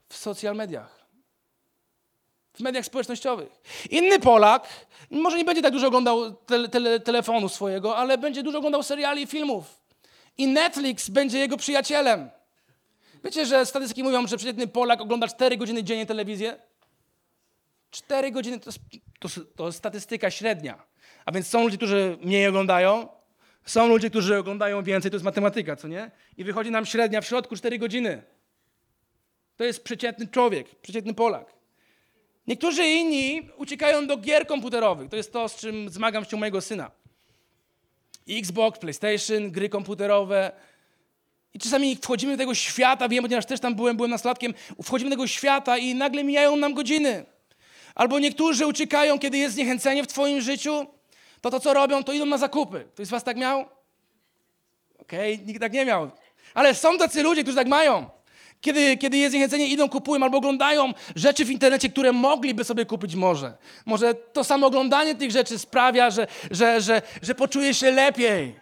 [0.08, 0.97] w social mediach
[2.58, 3.48] w mediach społecznościowych.
[3.90, 4.68] Inny Polak
[5.10, 9.22] może nie będzie tak dużo oglądał tele, tele, telefonu swojego, ale będzie dużo oglądał seriali
[9.22, 9.80] i filmów.
[10.38, 12.30] I Netflix będzie jego przyjacielem.
[13.24, 16.58] Wiecie, że statystyki mówią, że przeciętny Polak ogląda 4 godziny dziennie telewizję?
[17.90, 18.70] 4 godziny to
[19.18, 20.82] to, to statystyka średnia.
[21.24, 23.08] A więc są ludzie, którzy mniej oglądają,
[23.64, 26.10] są ludzie, którzy oglądają więcej, to jest matematyka, co nie?
[26.36, 28.22] I wychodzi nam średnia w środku 4 godziny.
[29.56, 31.57] To jest przeciętny człowiek, przeciętny Polak.
[32.48, 35.08] Niektórzy inni uciekają do gier komputerowych.
[35.08, 36.90] To jest to, z czym zmagam się mojego syna.
[38.28, 40.52] Xbox, PlayStation, gry komputerowe.
[41.54, 45.16] I czasami wchodzimy do tego świata, wiem, ponieważ też tam byłem, byłem nastolatkiem, wchodzimy do
[45.16, 47.24] tego świata i nagle mijają nam godziny.
[47.94, 50.86] Albo niektórzy uciekają, kiedy jest zniechęcenie w twoim życiu,
[51.40, 52.84] to to, co robią, to idą na zakupy.
[52.94, 53.64] Ktoś z was tak miał?
[54.98, 56.10] Okej, nikt tak nie miał.
[56.54, 58.17] Ale są tacy ludzie, którzy tak mają.
[58.60, 63.56] Kiedy, kiedy jest idą, kupują albo oglądają rzeczy w internecie, które mogliby sobie kupić może.
[63.86, 68.54] Może to samo oglądanie tych rzeczy sprawia, że, że, że, że poczuje się lepiej.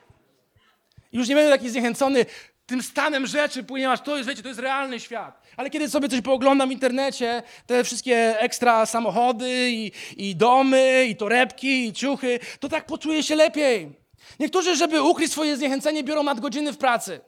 [1.12, 2.26] Już nie będę taki zniechęcony
[2.66, 5.42] tym stanem rzeczy, ponieważ to jest, wiecie, to jest realny świat.
[5.56, 11.16] Ale kiedy sobie coś pooglądam w internecie, te wszystkie ekstra samochody i, i domy, i
[11.16, 13.92] torebki, i ciuchy, to tak poczuję się lepiej.
[14.40, 17.20] Niektórzy, żeby ukryć swoje zniechęcenie, biorą nadgodziny w pracy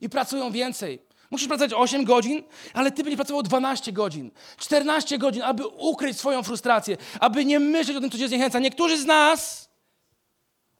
[0.00, 1.07] i pracują więcej.
[1.30, 2.42] Musisz pracować 8 godzin,
[2.74, 7.96] ale ty będziesz pracował 12 godzin, 14 godzin, aby ukryć swoją frustrację, aby nie myśleć
[7.96, 8.58] o tym, co cię zniechęca.
[8.58, 9.68] Niektórzy z nas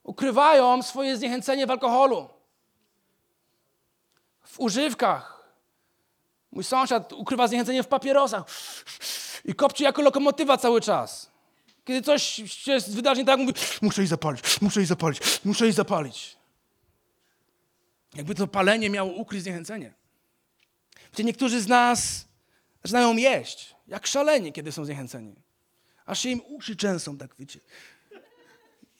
[0.02, 2.28] ukrywają swoje zniechęcenie w alkoholu,
[4.42, 5.38] w używkach.
[6.52, 8.44] Mój sąsiad ukrywa zniechęcenie w papierosach
[9.44, 11.30] i kopci jako lokomotywa cały czas.
[11.84, 15.76] Kiedy coś się wydarzy nie tak, mówi, muszę iść zapalić, muszę iść zapalić, muszę iść
[15.76, 16.36] zapalić.
[18.14, 19.94] Jakby to palenie miało ukryć zniechęcenie.
[21.12, 22.24] Wiecie, niektórzy z nas
[22.84, 25.34] zaczynają jeść, jak szaleni, kiedy są zniechęceni.
[26.06, 27.60] Aż się im uszy częsą, tak wiecie.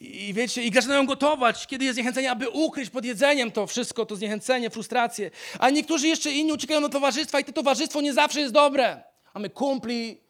[0.00, 4.16] I wiecie, i zaczynają gotować, kiedy jest zniechęcenie, aby ukryć pod jedzeniem to wszystko, to
[4.16, 5.30] zniechęcenie, frustrację.
[5.58, 9.02] A niektórzy jeszcze inni uciekają do towarzystwa i to towarzystwo nie zawsze jest dobre.
[9.34, 10.20] Mamy kumpli,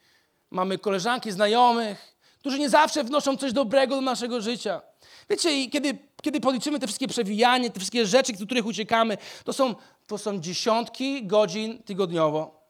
[0.50, 4.82] mamy koleżanki, znajomych, którzy nie zawsze wnoszą coś dobrego do naszego życia.
[5.30, 9.52] Wiecie, i kiedy, kiedy policzymy te wszystkie przewijania, te wszystkie rzeczy, do których uciekamy, to
[9.52, 9.74] są,
[10.08, 12.68] to są dziesiątki godzin tygodniowo,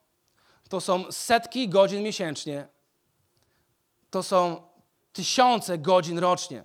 [0.69, 2.69] to są setki godzin miesięcznie,
[4.11, 4.63] to są
[5.13, 6.65] tysiące godzin rocznie.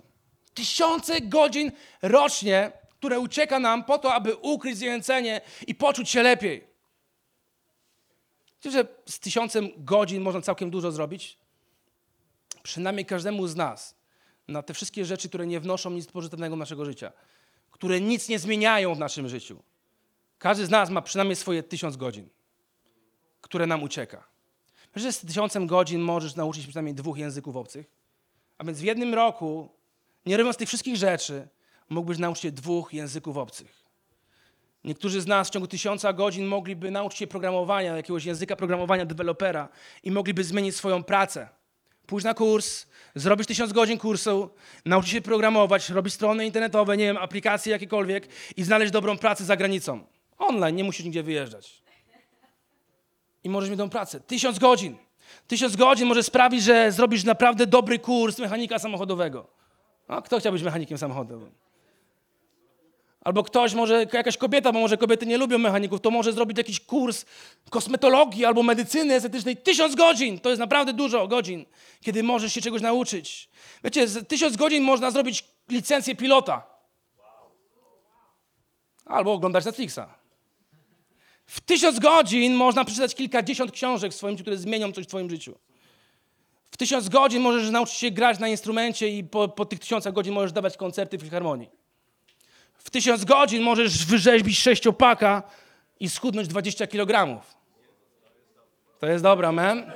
[0.54, 6.66] Tysiące godzin rocznie, które ucieka nam po to, aby ukryć zniechęcenie i poczuć się lepiej.
[8.56, 11.38] Wiecie, że z tysiącem godzin można całkiem dużo zrobić?
[12.62, 13.94] Przynajmniej każdemu z nas.
[14.48, 17.12] Na te wszystkie rzeczy, które nie wnoszą nic pożytecznego naszego życia.
[17.70, 19.62] Które nic nie zmieniają w naszym życiu.
[20.44, 22.28] Każdy z nas ma przynajmniej swoje tysiąc godzin,
[23.40, 24.24] które nam ucieka.
[24.96, 27.86] Wiesz, że z tysiącem godzin możesz nauczyć przynajmniej dwóch języków obcych?
[28.58, 29.68] A więc w jednym roku,
[30.26, 31.48] nie robiąc tych wszystkich rzeczy,
[31.88, 33.84] mógłbyś nauczyć się dwóch języków obcych.
[34.84, 39.68] Niektórzy z nas w ciągu tysiąca godzin mogliby nauczyć się programowania, jakiegoś języka programowania dewelopera
[40.02, 41.48] i mogliby zmienić swoją pracę.
[42.06, 44.50] Pójść na kurs, zrobić tysiąc godzin kursu,
[44.84, 49.56] nauczyć się programować, robić strony internetowe, nie wiem, aplikacje jakiekolwiek i znaleźć dobrą pracę za
[49.56, 50.13] granicą.
[50.38, 51.82] Online, nie musisz nigdzie wyjeżdżać.
[53.44, 54.20] I możesz mieć tą pracę.
[54.20, 54.96] Tysiąc godzin.
[55.48, 59.46] Tysiąc godzin może sprawić, że zrobisz naprawdę dobry kurs mechanika samochodowego.
[60.08, 61.50] A kto chciał być mechanikiem samochodowym?
[63.20, 66.80] Albo ktoś może, jakaś kobieta, bo może kobiety nie lubią mechaników, to może zrobić jakiś
[66.80, 67.24] kurs
[67.70, 69.56] kosmetologii albo medycyny estetycznej.
[69.56, 70.40] Tysiąc godzin!
[70.40, 71.64] To jest naprawdę dużo godzin,
[72.00, 73.48] kiedy możesz się czegoś nauczyć.
[73.84, 76.66] Wiecie, z tysiąc godzin można zrobić licencję pilota.
[79.04, 80.23] Albo oglądać Netflixa.
[81.46, 85.30] W tysiąc godzin można przeczytać kilkadziesiąt książek w swoim życiu, które zmienią coś w twoim
[85.30, 85.58] życiu.
[86.70, 90.34] W tysiąc godzin możesz nauczyć się grać na instrumencie i po, po tych tysiącach godzin
[90.34, 91.70] możesz dawać koncerty w filharmonii.
[92.74, 95.42] W tysiąc godzin możesz wyrzeźbić sześciopaka
[96.00, 97.42] i schudnąć 20 kg.
[98.98, 99.92] To jest dobra, man.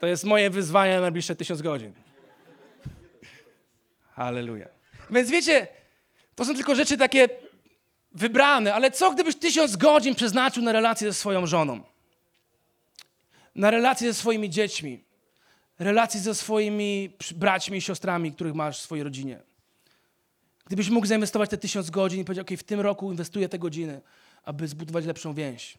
[0.00, 1.92] To jest moje wyzwanie na najbliższe tysiąc godzin.
[4.10, 4.68] Halleluja.
[5.10, 5.66] Więc wiecie,
[6.34, 7.28] to są tylko rzeczy takie
[8.12, 11.80] wybrany, ale co gdybyś tysiąc godzin przeznaczył na relację ze swoją żoną?
[13.54, 15.04] Na relację ze swoimi dziećmi?
[15.78, 19.40] Relacje ze swoimi braćmi i siostrami, których masz w swojej rodzinie?
[20.66, 24.00] Gdybyś mógł zainwestować te tysiąc godzin i powiedział, ok, w tym roku inwestuję te godziny,
[24.44, 25.78] aby zbudować lepszą więź.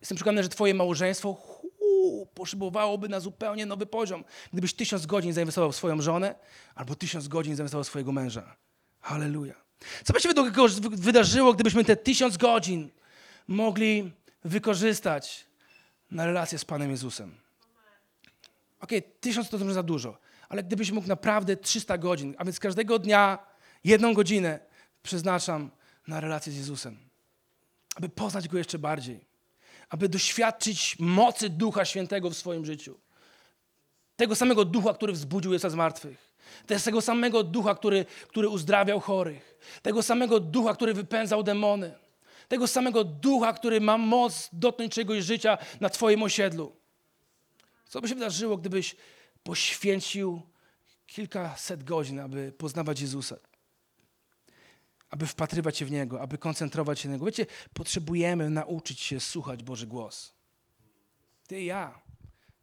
[0.00, 5.72] Jestem przekonany, że twoje małżeństwo hu, poszybowałoby na zupełnie nowy poziom, gdybyś tysiąc godzin zainwestował
[5.72, 6.34] w swoją żonę
[6.74, 8.56] albo tysiąc godzin zainwestował w swojego męża.
[9.00, 9.54] Halleluja.
[10.04, 10.50] Co by się według
[10.90, 12.90] wydarzyło, gdybyśmy te tysiąc godzin
[13.48, 14.12] mogli
[14.44, 15.46] wykorzystać
[16.10, 17.34] na relację z Panem Jezusem?
[18.80, 20.18] Okej, tysiąc to może za dużo,
[20.48, 23.38] ale gdybyś mógł naprawdę 300 godzin, a więc każdego dnia
[23.84, 24.60] jedną godzinę
[25.02, 25.70] przeznaczam
[26.06, 26.98] na relację z Jezusem,
[27.94, 29.24] aby poznać Go jeszcze bardziej,
[29.88, 32.98] aby doświadczyć mocy Ducha Świętego w swoim życiu.
[34.16, 36.31] Tego samego Ducha, który wzbudził Jezusa z martwych.
[36.84, 39.58] Tego samego Ducha, który, który uzdrawiał chorych.
[39.82, 41.94] Tego samego Ducha, który wypędzał demony.
[42.48, 46.76] Tego samego Ducha, który ma moc dotknąć czegoś życia na Twoim osiedlu.
[47.88, 48.96] Co by się wydarzyło, gdybyś
[49.42, 50.42] poświęcił
[51.06, 53.36] kilkaset godzin, aby poznawać Jezusa?
[55.10, 57.26] Aby wpatrywać się w Niego, aby koncentrować się na Niego.
[57.26, 60.32] Wiecie, potrzebujemy nauczyć się słuchać Boży głos.
[61.46, 62.00] Ty i ja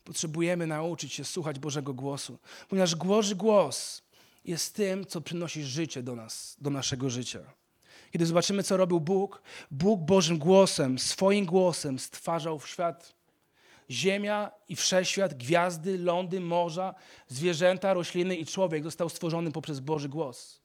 [0.09, 2.37] potrzebujemy nauczyć się słuchać Bożego głosu,
[2.69, 4.01] ponieważ Boży głos
[4.45, 7.39] jest tym, co przynosi życie do nas, do naszego życia.
[8.11, 9.41] Kiedy zobaczymy, co robił Bóg,
[9.71, 13.13] Bóg Bożym głosem, swoim głosem stwarzał świat
[13.91, 16.95] Ziemia i wszechświat, gwiazdy, lądy, morza,
[17.27, 20.58] zwierzęta, rośliny i człowiek został stworzony poprzez Boży głos.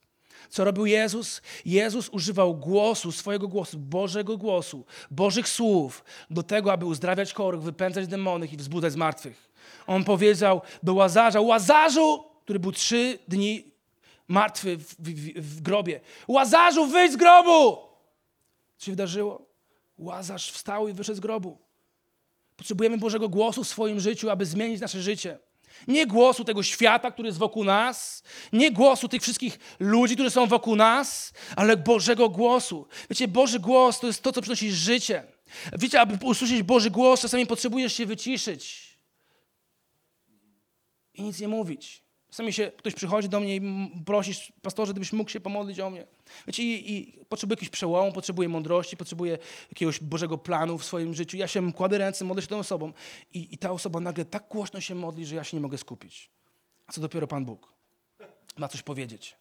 [0.50, 1.42] Co robił Jezus?
[1.64, 8.06] Jezus używał głosu, swojego głosu, Bożego głosu, Bożych słów do tego, aby uzdrawiać chorych, wypędzać
[8.06, 9.50] demonów i wzbudzać zmartwych.
[9.86, 13.64] On powiedział do Łazarza, Łazarzu, który był trzy dni
[14.28, 16.00] martwy w, w, w grobie.
[16.28, 17.78] Łazarzu, wyjdź z grobu!
[18.78, 19.46] Co się wydarzyło?
[19.98, 21.58] Łazarz wstał i wyszedł z grobu.
[22.56, 25.38] Potrzebujemy Bożego głosu w swoim życiu, aby zmienić nasze życie.
[25.88, 30.46] Nie głosu tego świata, który jest wokół nas, nie głosu tych wszystkich ludzi, którzy są
[30.46, 32.86] wokół nas, ale Bożego głosu.
[33.10, 35.24] Wiecie, Boży głos to jest to, co przynosi życie.
[35.72, 38.94] Wiecie, aby usłyszeć Boży głos, czasami potrzebujesz się wyciszyć
[41.14, 42.03] i nic nie mówić.
[42.34, 43.60] Czasami się ktoś przychodzi do mnie i
[44.06, 46.06] prosisz, pastorze, gdybyś mógł się pomodlić o mnie.
[46.46, 51.36] Wiecie, i, i potrzebuję jakiś przełomu, potrzebuję mądrości, potrzebuję jakiegoś Bożego planu w swoim życiu.
[51.36, 52.92] Ja się kładę ręce, modlę się tą osobą
[53.34, 56.30] i, i ta osoba nagle tak głośno się modli, że ja się nie mogę skupić.
[56.86, 57.72] A co dopiero Pan Bóg
[58.56, 59.36] ma coś powiedzieć.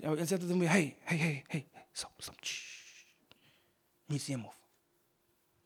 [0.00, 2.36] Ja, ja wtedy mówię, hej, hej, hej, hej, stop, stop,
[4.08, 4.54] nic nie mów.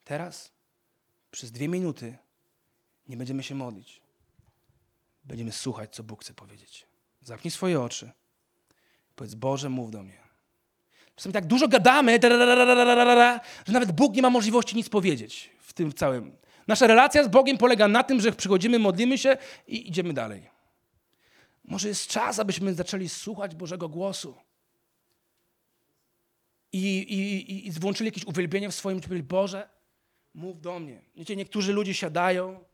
[0.05, 0.53] Teraz
[1.31, 2.18] przez dwie minuty
[3.09, 4.02] nie będziemy się modlić
[5.25, 6.87] będziemy słuchać, co Bóg chce powiedzieć.
[7.21, 8.11] Zamknij swoje oczy.
[9.15, 10.23] Powiedz, Boże, mów do mnie.
[11.17, 12.19] Czasami tak dużo gadamy,
[13.67, 16.37] że nawet Bóg nie ma możliwości nic powiedzieć w tym całym.
[16.67, 20.51] Nasza relacja z Bogiem polega na tym, że przychodzimy, modlimy się i idziemy dalej.
[21.65, 24.35] Może jest czas, abyśmy zaczęli słuchać Bożego głosu.
[26.73, 29.25] I, i, i włączyli jakieś uwielbienie w swoim życiu.
[29.25, 29.69] Boże,
[30.35, 31.03] mów do mnie.
[31.15, 32.65] Wiecie, niektórzy ludzie siadają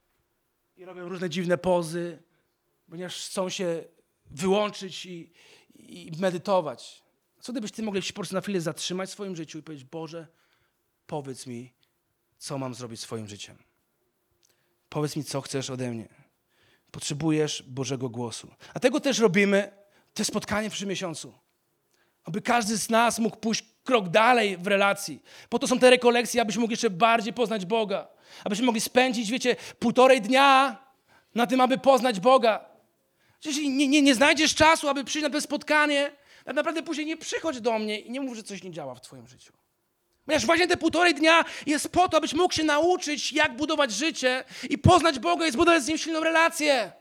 [0.77, 2.23] i robią różne dziwne pozy,
[2.90, 3.85] ponieważ chcą się
[4.31, 5.33] wyłączyć i,
[5.74, 7.03] i medytować.
[7.40, 9.88] Co gdybyś ty mogli się po prostu na chwilę zatrzymać w swoim życiu i powiedzieć,
[9.90, 10.27] Boże,
[11.07, 11.72] powiedz mi,
[12.38, 13.57] co mam zrobić swoim życiem.
[14.88, 16.09] Powiedz mi, co chcesz ode mnie.
[16.90, 18.55] Potrzebujesz Bożego głosu.
[18.74, 19.70] A tego też robimy,
[20.14, 21.35] te spotkanie w przyszłym miesiącu.
[22.24, 25.22] Aby każdy z nas mógł pójść krok dalej w relacji.
[25.48, 28.09] Po to są te rekolekcje, abyśmy mogli jeszcze bardziej poznać Boga.
[28.44, 30.79] Abyśmy mogli spędzić, wiecie, półtorej dnia
[31.35, 32.68] na tym, aby poznać Boga.
[33.44, 36.11] Jeśli nie, nie, nie znajdziesz czasu, aby przyjść na to spotkanie,
[36.44, 39.01] tak naprawdę później nie przychodź do mnie i nie mów, że coś nie działa w
[39.01, 39.53] twoim życiu.
[40.27, 44.44] Ponieważ właśnie te półtorej dnia jest po to, abyś mógł się nauczyć, jak budować życie
[44.70, 46.92] i poznać Boga i zbudować z Nim silną relację.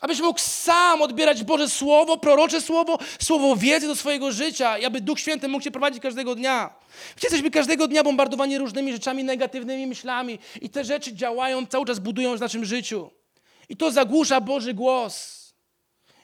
[0.00, 5.00] Abyś mógł sam odbierać Boże Słowo, prorocze Słowo, Słowo wiedzy do swojego życia i aby
[5.00, 6.74] Duch Święty mógł Cię prowadzić każdego dnia.
[7.16, 11.98] Wiecie, jesteśmy każdego dnia bombardowani różnymi rzeczami, negatywnymi myślami i te rzeczy działają, cały czas
[11.98, 13.10] budują w naszym życiu.
[13.70, 15.40] I to zagłusza Boży głos.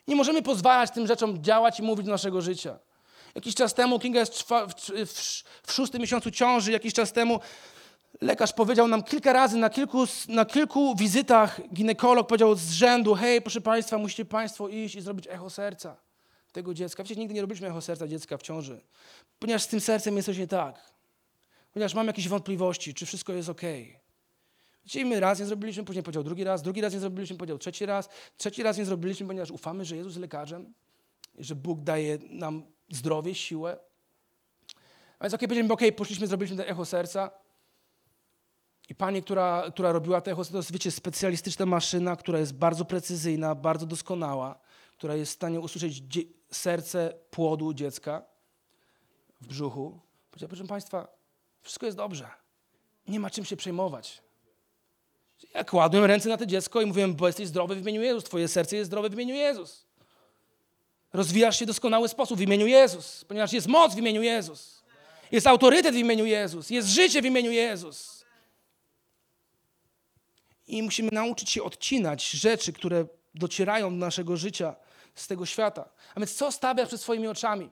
[0.08, 2.78] Nie możemy pozwalać tym rzeczom działać i mówić do naszego życia.
[3.34, 4.48] Jakiś czas temu, Kinga jest w,
[5.06, 5.12] w,
[5.66, 7.40] w szóstym miesiącu ciąży, jakiś czas temu
[8.20, 13.42] lekarz powiedział nam kilka razy, na kilku, na kilku wizytach ginekolog powiedział z rzędu, hej,
[13.42, 15.96] proszę Państwa, musicie Państwo iść i zrobić echo serca
[16.52, 17.02] tego dziecka.
[17.02, 18.80] Wiecie, nigdy nie robiliśmy echo serca dziecka w ciąży,
[19.38, 20.92] ponieważ z tym sercem jest coś nie tak.
[21.72, 24.05] Ponieważ mam jakieś wątpliwości, czy wszystko jest okej.
[24.86, 25.04] Okay.
[25.04, 28.08] Dzisiaj raz nie zrobiliśmy, później powiedział drugi raz, drugi raz nie zrobiliśmy, powiedział trzeci raz,
[28.36, 30.74] trzeci raz nie zrobiliśmy, ponieważ ufamy, że Jezus jest lekarzem,
[31.38, 33.78] że Bóg daje nam zdrowie, siłę.
[35.18, 37.30] A więc okej, powiedzieliśmy, okej, poszliśmy, zrobiliśmy to echo serca.
[38.88, 42.84] I pani, która, która robiła te echo, to jest, wiecie, specjalistyczna maszyna, która jest bardzo
[42.84, 44.58] precyzyjna, bardzo doskonała,
[44.96, 46.02] która jest w stanie usłyszeć
[46.50, 48.22] serce płodu dziecka
[49.40, 50.00] w brzuchu.
[50.30, 51.08] Powiedziała, proszę Państwa,
[51.62, 52.30] wszystko jest dobrze.
[53.08, 54.25] Nie ma czym się przejmować.
[55.54, 58.48] Ja kładłem ręce na to dziecko i mówiłem, bo jesteś zdrowy w imieniu Jezus, twoje
[58.48, 59.86] serce jest zdrowe w imieniu Jezus.
[61.12, 64.82] Rozwijasz się w doskonały sposób w imieniu Jezus, ponieważ jest moc w imieniu Jezus.
[65.32, 66.70] Jest autorytet w imieniu Jezus.
[66.70, 68.24] Jest życie w imieniu Jezus.
[70.66, 74.76] I musimy nauczyć się odcinać rzeczy, które docierają do naszego życia
[75.14, 75.88] z tego świata.
[76.14, 77.70] A więc co stawiasz przed swoimi oczami?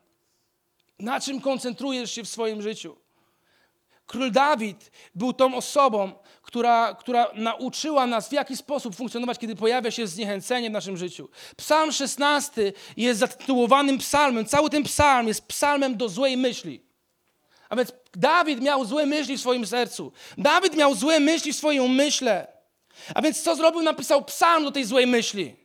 [0.98, 2.96] Na czym koncentrujesz się w swoim życiu?
[4.06, 9.90] Król Dawid był tą osobą, która, która nauczyła nas, w jaki sposób funkcjonować, kiedy pojawia
[9.90, 11.28] się zniechęcenie w naszym życiu.
[11.56, 14.46] Psalm 16 jest zatytułowanym psalmem.
[14.46, 16.82] Cały ten psalm jest psalmem do złej myśli.
[17.68, 20.12] A więc Dawid miał złe myśli w swoim sercu.
[20.38, 22.46] Dawid miał złe myśli w swoim umyśle.
[23.14, 23.82] A więc co zrobił?
[23.82, 25.56] Napisał psalm do tej złej myśli.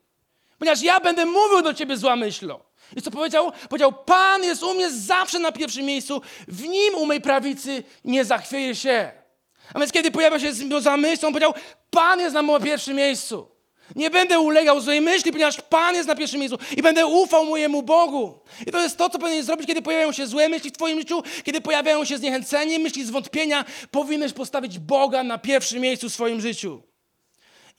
[0.60, 2.69] Ponieważ ja będę mówił do ciebie zła myślą.
[2.96, 3.52] I co powiedział?
[3.70, 8.26] Powiedział, Pan jest u mnie zawsze na pierwszym miejscu, w Nim u mej prawicy nie
[8.26, 9.12] zachwieje się.
[9.74, 11.54] A więc kiedy pojawia się zła myśl, on powiedział,
[11.92, 13.48] Pan jest na moim pierwszym miejscu.
[13.96, 17.84] Nie będę ulegał złej myśli, ponieważ Pan jest na pierwszym miejscu i będę ufał mojemu
[17.84, 18.40] Bogu.
[18.68, 21.24] I to jest to, co powinieneś zrobić, kiedy pojawiają się złe myśli w Twoim życiu,
[21.44, 23.66] kiedy pojawiają się zniechęcenie, myśli zwątpienia.
[23.92, 26.82] Powinieneś postawić Boga na pierwszym miejscu w swoim życiu.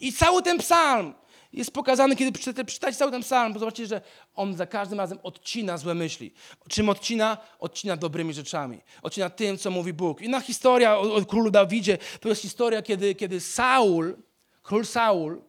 [0.01, 1.15] I cały ten psalm
[1.53, 2.33] jest pokazany, kiedy
[2.65, 4.01] przeczytacie cały ten psalm, bo zobaczycie, że
[4.35, 6.33] on za każdym razem odcina złe myśli.
[6.69, 7.39] Czym odcina?
[7.59, 8.81] Odcina dobrymi rzeczami.
[9.03, 10.21] Odcina tym, co mówi Bóg.
[10.21, 14.17] Inna historia o, o królu Dawidzie to jest historia, kiedy, kiedy Saul,
[14.63, 15.43] król Saul,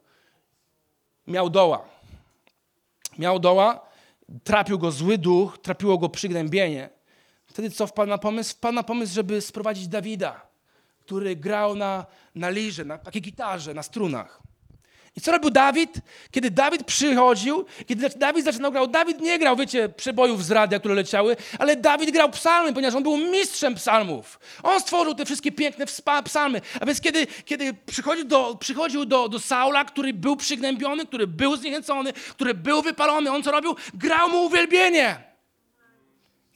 [1.26, 1.84] miał doła.
[3.18, 3.80] Miał doła,
[4.44, 6.90] trapił go zły duch, trapiło go przygnębienie.
[7.46, 8.54] Wtedy co wpadł na pomysł?
[8.54, 10.46] Wpadł na pomysł, żeby sprowadzić Dawida,
[11.00, 14.42] który grał na, na lirze, na takiej gitarze, na strunach.
[15.16, 15.94] I co robił Dawid?
[16.30, 20.94] Kiedy Dawid przychodził, kiedy Dawid zaczynał grał, Dawid nie grał, wiecie, przebojów z radia, które
[20.94, 24.40] leciały, ale Dawid grał psalmy, ponieważ on był mistrzem psalmów.
[24.62, 25.86] On stworzył te wszystkie piękne
[26.24, 26.60] psalmy.
[26.80, 31.56] A więc kiedy, kiedy przychodził, do, przychodził do, do Saula, który był przygnębiony, który był
[31.56, 33.76] zniechęcony, który był wypalony, on co robił?
[33.94, 35.32] Grał mu uwielbienie.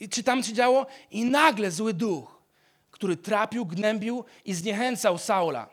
[0.00, 0.86] I czy tam się działo?
[1.10, 2.42] I nagle zły duch,
[2.90, 5.68] który trapił, gnębił i zniechęcał Saula,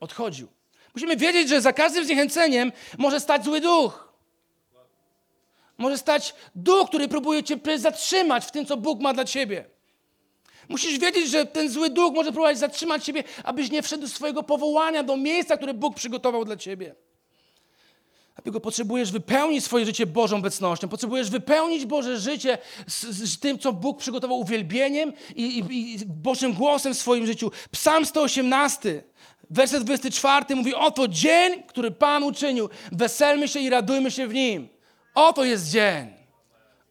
[0.00, 0.59] odchodził.
[0.94, 4.12] Musimy wiedzieć, że za każdym zniechęceniem może stać zły duch.
[5.78, 9.64] Może stać duch, który próbuje cię zatrzymać w tym, co Bóg ma dla ciebie.
[10.68, 14.42] Musisz wiedzieć, że ten zły duch może próbować zatrzymać ciebie, abyś nie wszedł do swojego
[14.42, 16.94] powołania, do miejsca, które Bóg przygotował dla ciebie.
[18.34, 20.88] Dlatego potrzebujesz wypełnić swoje życie Bożą obecnością.
[20.88, 26.52] Potrzebujesz wypełnić Boże życie z, z tym, co Bóg przygotował uwielbieniem i, i, i Bożym
[26.52, 27.50] głosem w swoim życiu.
[27.70, 29.02] Psalm 118,
[29.50, 32.68] werset 24 mówi, oto dzień, który Pan uczynił.
[32.92, 34.68] Weselmy się i radujmy się w nim.
[35.14, 36.20] Oto jest dzień.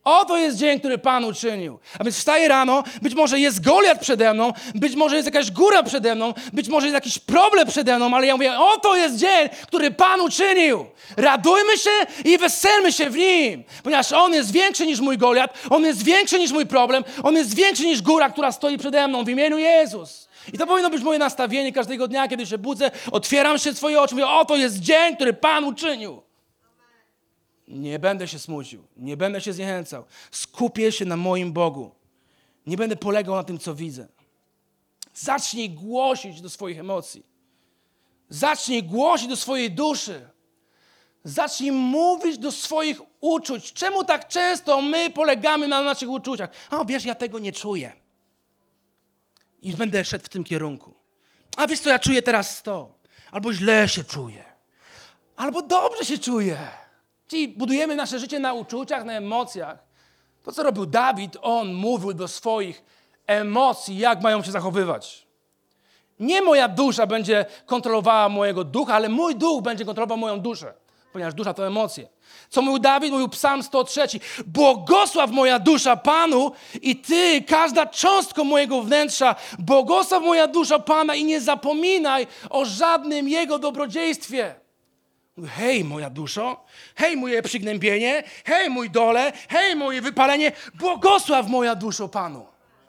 [0.04, 1.80] Oto jest dzień, który Pan uczynił.
[2.00, 5.84] A więc wstaję rano, być może jest Goliat przede mną, być może jest jakaś góra
[5.84, 9.50] przede mną, być może jest jakiś problem przede mną, ale ja mówię, oto jest dzień,
[9.68, 10.86] który Pan uczynił.
[11.18, 11.90] Radujmy się
[12.26, 16.40] i weselmy się w nim, ponieważ On jest większy niż mój Goliat, On jest większy
[16.40, 20.29] niż mój problem, On jest większy niż góra, która stoi przede mną w imieniu Jezus.
[20.54, 24.16] I to powinno być moje nastawienie każdego dnia, kiedy się budzę, otwieram się swoje oczy,
[24.16, 26.22] mówię, oto jest dzień, który Pan uczynił.
[27.68, 30.06] Nie będę się smucił, nie będę się zniechęcał.
[30.32, 31.92] Skupię się na moim Bogu.
[32.66, 34.08] Nie będę polegał na tym, co widzę.
[35.14, 37.26] Zacznij głosić do swoich emocji.
[38.30, 40.30] Zacznij głosić do swojej duszy.
[41.24, 43.74] Zacznij mówić do swoich uczuć.
[43.74, 46.50] Czemu tak często my polegamy na naszych uczuciach?
[46.70, 47.94] A wiesz, ja tego nie czuję.
[49.62, 50.94] I będę szedł w tym kierunku.
[51.58, 52.94] A wiesz co, ja czuję teraz to.
[53.32, 54.44] Albo źle się czuję.
[55.36, 56.58] Albo dobrze się czuję.
[57.28, 59.78] Czyli budujemy nasze życie na uczuciach, na emocjach.
[60.44, 62.84] To, co robił Dawid, on mówił do swoich
[63.28, 65.28] emocji, jak mają się zachowywać.
[66.20, 70.74] Nie moja dusza będzie kontrolowała mojego ducha, ale mój duch będzie kontrolował moją duszę,
[71.14, 72.08] ponieważ dusza to emocje.
[72.50, 73.12] Co mówił Dawid?
[73.12, 74.08] Mówił Psalm 103.
[74.46, 76.52] Błogosław moja dusza Panu
[76.82, 83.30] i Ty, każda cząstka mojego wnętrza, błogosław moja dusza Pana i nie zapominaj o żadnym
[83.30, 84.56] Jego dobrodziejstwie.
[85.48, 92.10] Hej, moja duszo, hej, moje przygnębienie, hej, mój dole, hej, moje wypalenie, błogosław moja duszo
[92.10, 92.46] Panu.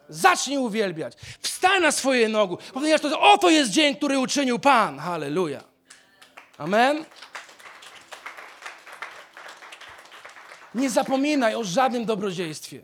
[0.08, 1.14] Zacznij uwielbiać.
[1.40, 2.56] Wstań na swoje nogi.
[2.72, 4.98] Ponieważ to, oto jest dzień, który uczynił Pan.
[4.98, 5.60] Halleluja.
[6.58, 7.04] Amen.
[10.74, 12.82] Nie zapominaj o żadnym dobrodziejstwie.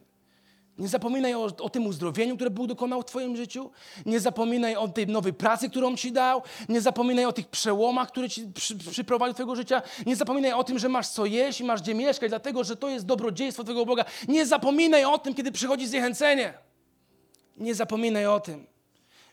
[0.79, 3.71] Nie zapominaj o, o tym uzdrowieniu, które Bóg dokonał w Twoim życiu.
[4.07, 6.43] Nie zapominaj o tej nowej pracy, którą Ci dał.
[6.69, 9.83] Nie zapominaj o tych przełomach, które Ci przy, przyprowadził Twojego życia.
[10.07, 12.89] Nie zapominaj o tym, że masz co jeść i masz gdzie mieszkać, dlatego że to
[12.89, 14.05] jest dobrodziejstwo Twojego Boga.
[14.29, 16.55] Nie zapominaj o tym, kiedy przychodzi zniechęcenie.
[17.57, 18.67] Nie zapominaj o tym.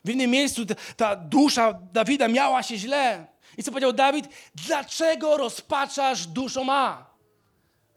[0.04, 3.26] W innym miejscu ta, ta dusza Dawida miała się źle.
[3.58, 4.28] I co powiedział Dawid?
[4.66, 7.13] Dlaczego rozpaczasz duszą ma?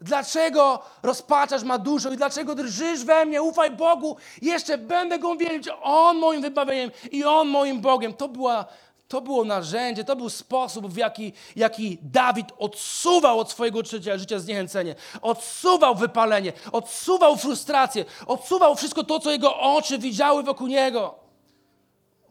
[0.00, 3.42] Dlaczego rozpaczasz ma duszą i dlaczego drżysz we mnie?
[3.42, 5.68] Ufaj Bogu, jeszcze będę Go wielbić.
[5.82, 8.14] On moim wybawieniem i On moim Bogiem.
[8.14, 8.64] To, była,
[9.08, 14.38] to było narzędzie, to był sposób, w jaki, jaki Dawid odsuwał od swojego życia, życia
[14.38, 14.94] zniechęcenie.
[15.22, 21.14] Odsuwał wypalenie, odsuwał frustrację, odsuwał wszystko to, co jego oczy widziały wokół niego.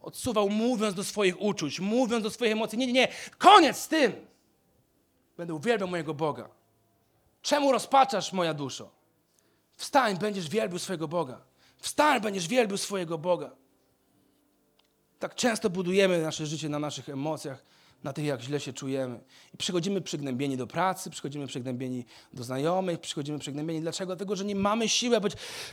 [0.02, 2.78] Odsuwał, mówiąc do swoich uczuć, mówiąc do swoich emocji.
[2.78, 3.08] Nie, nie, nie,
[3.38, 4.28] koniec z tym.
[5.38, 6.50] Będę uwielbiał mojego Boga.
[7.48, 8.90] Czemu rozpaczasz, moja duszo?
[9.76, 11.42] Wstań, będziesz wielbił swojego Boga.
[11.78, 13.52] Wstań, będziesz wielbił swojego Boga.
[15.20, 17.64] Tak często budujemy nasze życie na naszych emocjach,
[18.04, 19.20] na tych, jak źle się czujemy.
[19.54, 23.82] I przychodzimy przygnębieni do pracy, przychodzimy przygnębieni do znajomych, przychodzimy przygnębieni.
[23.82, 24.06] Dlaczego?
[24.06, 25.18] Dlatego, że nie mamy siły,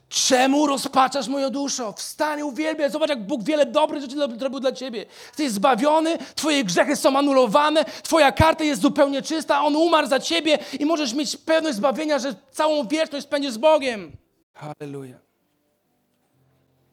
[0.09, 1.93] czemu rozpaczasz moją duszo?
[1.93, 2.91] Wstań, uwielbiaj.
[2.91, 5.07] Zobacz, jak Bóg wiele dobrych rzeczy zrobił dla ciebie.
[5.27, 10.59] Jesteś zbawiony, twoje grzechy są anulowane, twoja karta jest zupełnie czysta, On umarł za ciebie
[10.81, 14.13] i możesz mieć pewność zbawienia, że całą wieczność spędzisz z Bogiem.
[14.55, 15.19] Halleluja.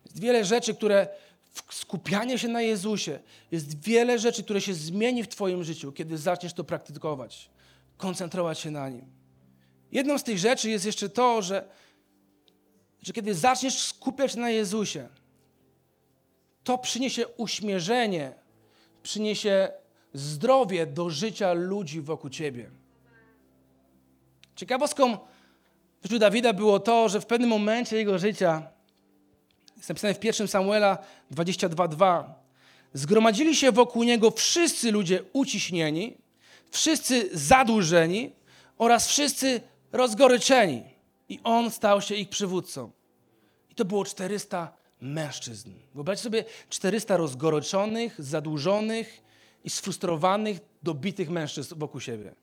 [0.06, 1.08] Jest wiele rzeczy, które
[1.70, 3.20] skupianie się na Jezusie,
[3.52, 7.49] jest wiele rzeczy, które się zmieni w Twoim życiu, kiedy zaczniesz to praktykować,
[7.97, 9.06] koncentrować się na Nim.
[9.91, 11.70] Jedną z tych rzeczy jest jeszcze to, że,
[13.02, 15.10] że kiedy zaczniesz skupiać się na Jezusie,
[16.64, 18.34] to przyniesie uśmierzenie,
[19.04, 19.72] przyniesie
[20.14, 22.72] zdrowie do życia ludzi wokół Ciebie.
[24.56, 25.18] Ciekawostką
[26.02, 28.72] w życiu Dawida było to, że w pewnym momencie jego życia
[29.82, 30.98] jest napisane w 1 Samuela
[31.32, 32.24] 22:2.
[32.94, 36.18] Zgromadzili się wokół niego wszyscy ludzie uciśnieni,
[36.72, 38.32] wszyscy zadłużeni
[38.78, 39.62] oraz wszyscy
[39.92, 40.84] rozgoryczeni.
[41.30, 42.92] I on stał się ich przywódcą.
[43.70, 45.72] I to było 400 mężczyzn.
[45.96, 49.24] Wyobraźcie sobie 400 rozgoryczonych, zadłużonych
[49.64, 52.36] i sfrustrowanych, dobitych mężczyzn wokół siebie.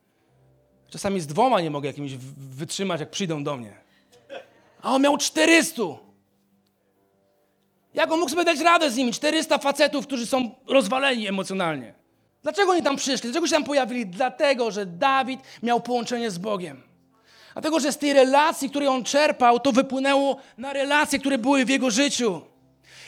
[0.91, 3.77] Czasami z dwoma nie mogę jakimś wytrzymać, jak przyjdą do mnie.
[4.83, 6.08] A on miał 400.
[7.95, 9.13] Jak on mógł sobie dać radę z nimi?
[9.13, 11.95] 400 facetów, którzy są rozwaleni emocjonalnie.
[12.43, 13.23] Dlaczego oni tam przyszli?
[13.23, 14.07] Dlaczego się tam pojawili?
[14.07, 16.83] Dlatego, że Dawid miał połączenie z Bogiem.
[17.53, 21.69] Dlatego, że z tej relacji, której on czerpał, to wypłynęło na relacje, które były w
[21.69, 22.41] jego życiu.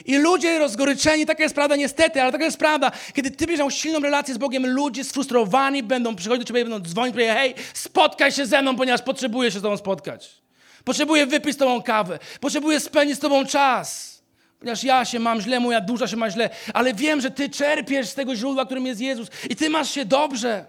[0.04, 2.92] I ludzie rozgoryczeni, taka jest prawda niestety, ale taka jest prawda.
[3.14, 6.88] Kiedy ty będziesz miał silną relację z Bogiem, ludzie sfrustrowani będą przychodzić do ciebie będą
[6.88, 10.42] dzwonić, powiedzieć, hej, spotkaj się ze mną, ponieważ potrzebuję się z tobą spotkać.
[10.84, 12.18] Potrzebuję wypić z tobą kawę.
[12.40, 14.19] Potrzebuję spędzić z tobą czas.
[14.60, 18.08] Ponieważ ja się mam źle, moja dusza się ma źle, ale wiem, że Ty czerpiesz
[18.08, 20.66] z tego źródła, którym jest Jezus i Ty masz się dobrze.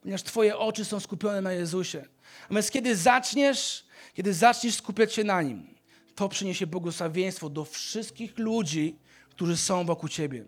[0.00, 2.04] Ponieważ Twoje oczy są skupione na Jezusie.
[2.42, 5.74] Natomiast kiedy zaczniesz, kiedy zaczniesz skupiać się na Nim,
[6.14, 8.98] to przyniesie błogosławieństwo do wszystkich ludzi,
[9.30, 10.44] którzy są wokół Ciebie.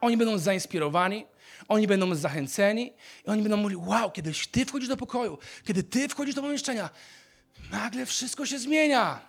[0.00, 1.26] Oni będą zainspirowani,
[1.68, 2.92] oni będą zachęceni
[3.26, 6.90] i oni będą mówili, wow, kiedy Ty wchodzisz do pokoju, kiedy Ty wchodzisz do pomieszczenia,
[7.70, 9.20] nagle wszystko się zmienia.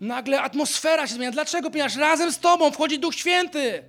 [0.00, 1.32] Nagle atmosfera się zmienia.
[1.32, 1.70] Dlaczego?
[1.70, 3.82] Ponieważ razem z Tobą wchodzi Duch Święty.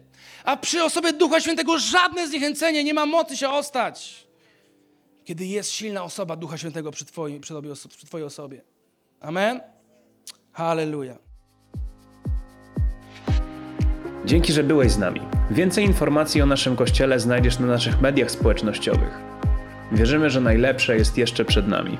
[0.43, 4.27] A przy osobie Ducha Świętego żadne zniechęcenie nie ma mocy się ostać.
[5.25, 8.61] Kiedy jest silna osoba Ducha Świętego przy Twojej, przy tobie, przy twojej osobie.
[9.21, 9.61] Amen?
[10.51, 11.17] Halleluja.
[14.25, 15.21] Dzięki, że byłeś z nami.
[15.51, 19.21] Więcej informacji o naszym Kościele znajdziesz na naszych mediach społecznościowych.
[19.91, 21.97] Wierzymy, że najlepsze jest jeszcze przed nami.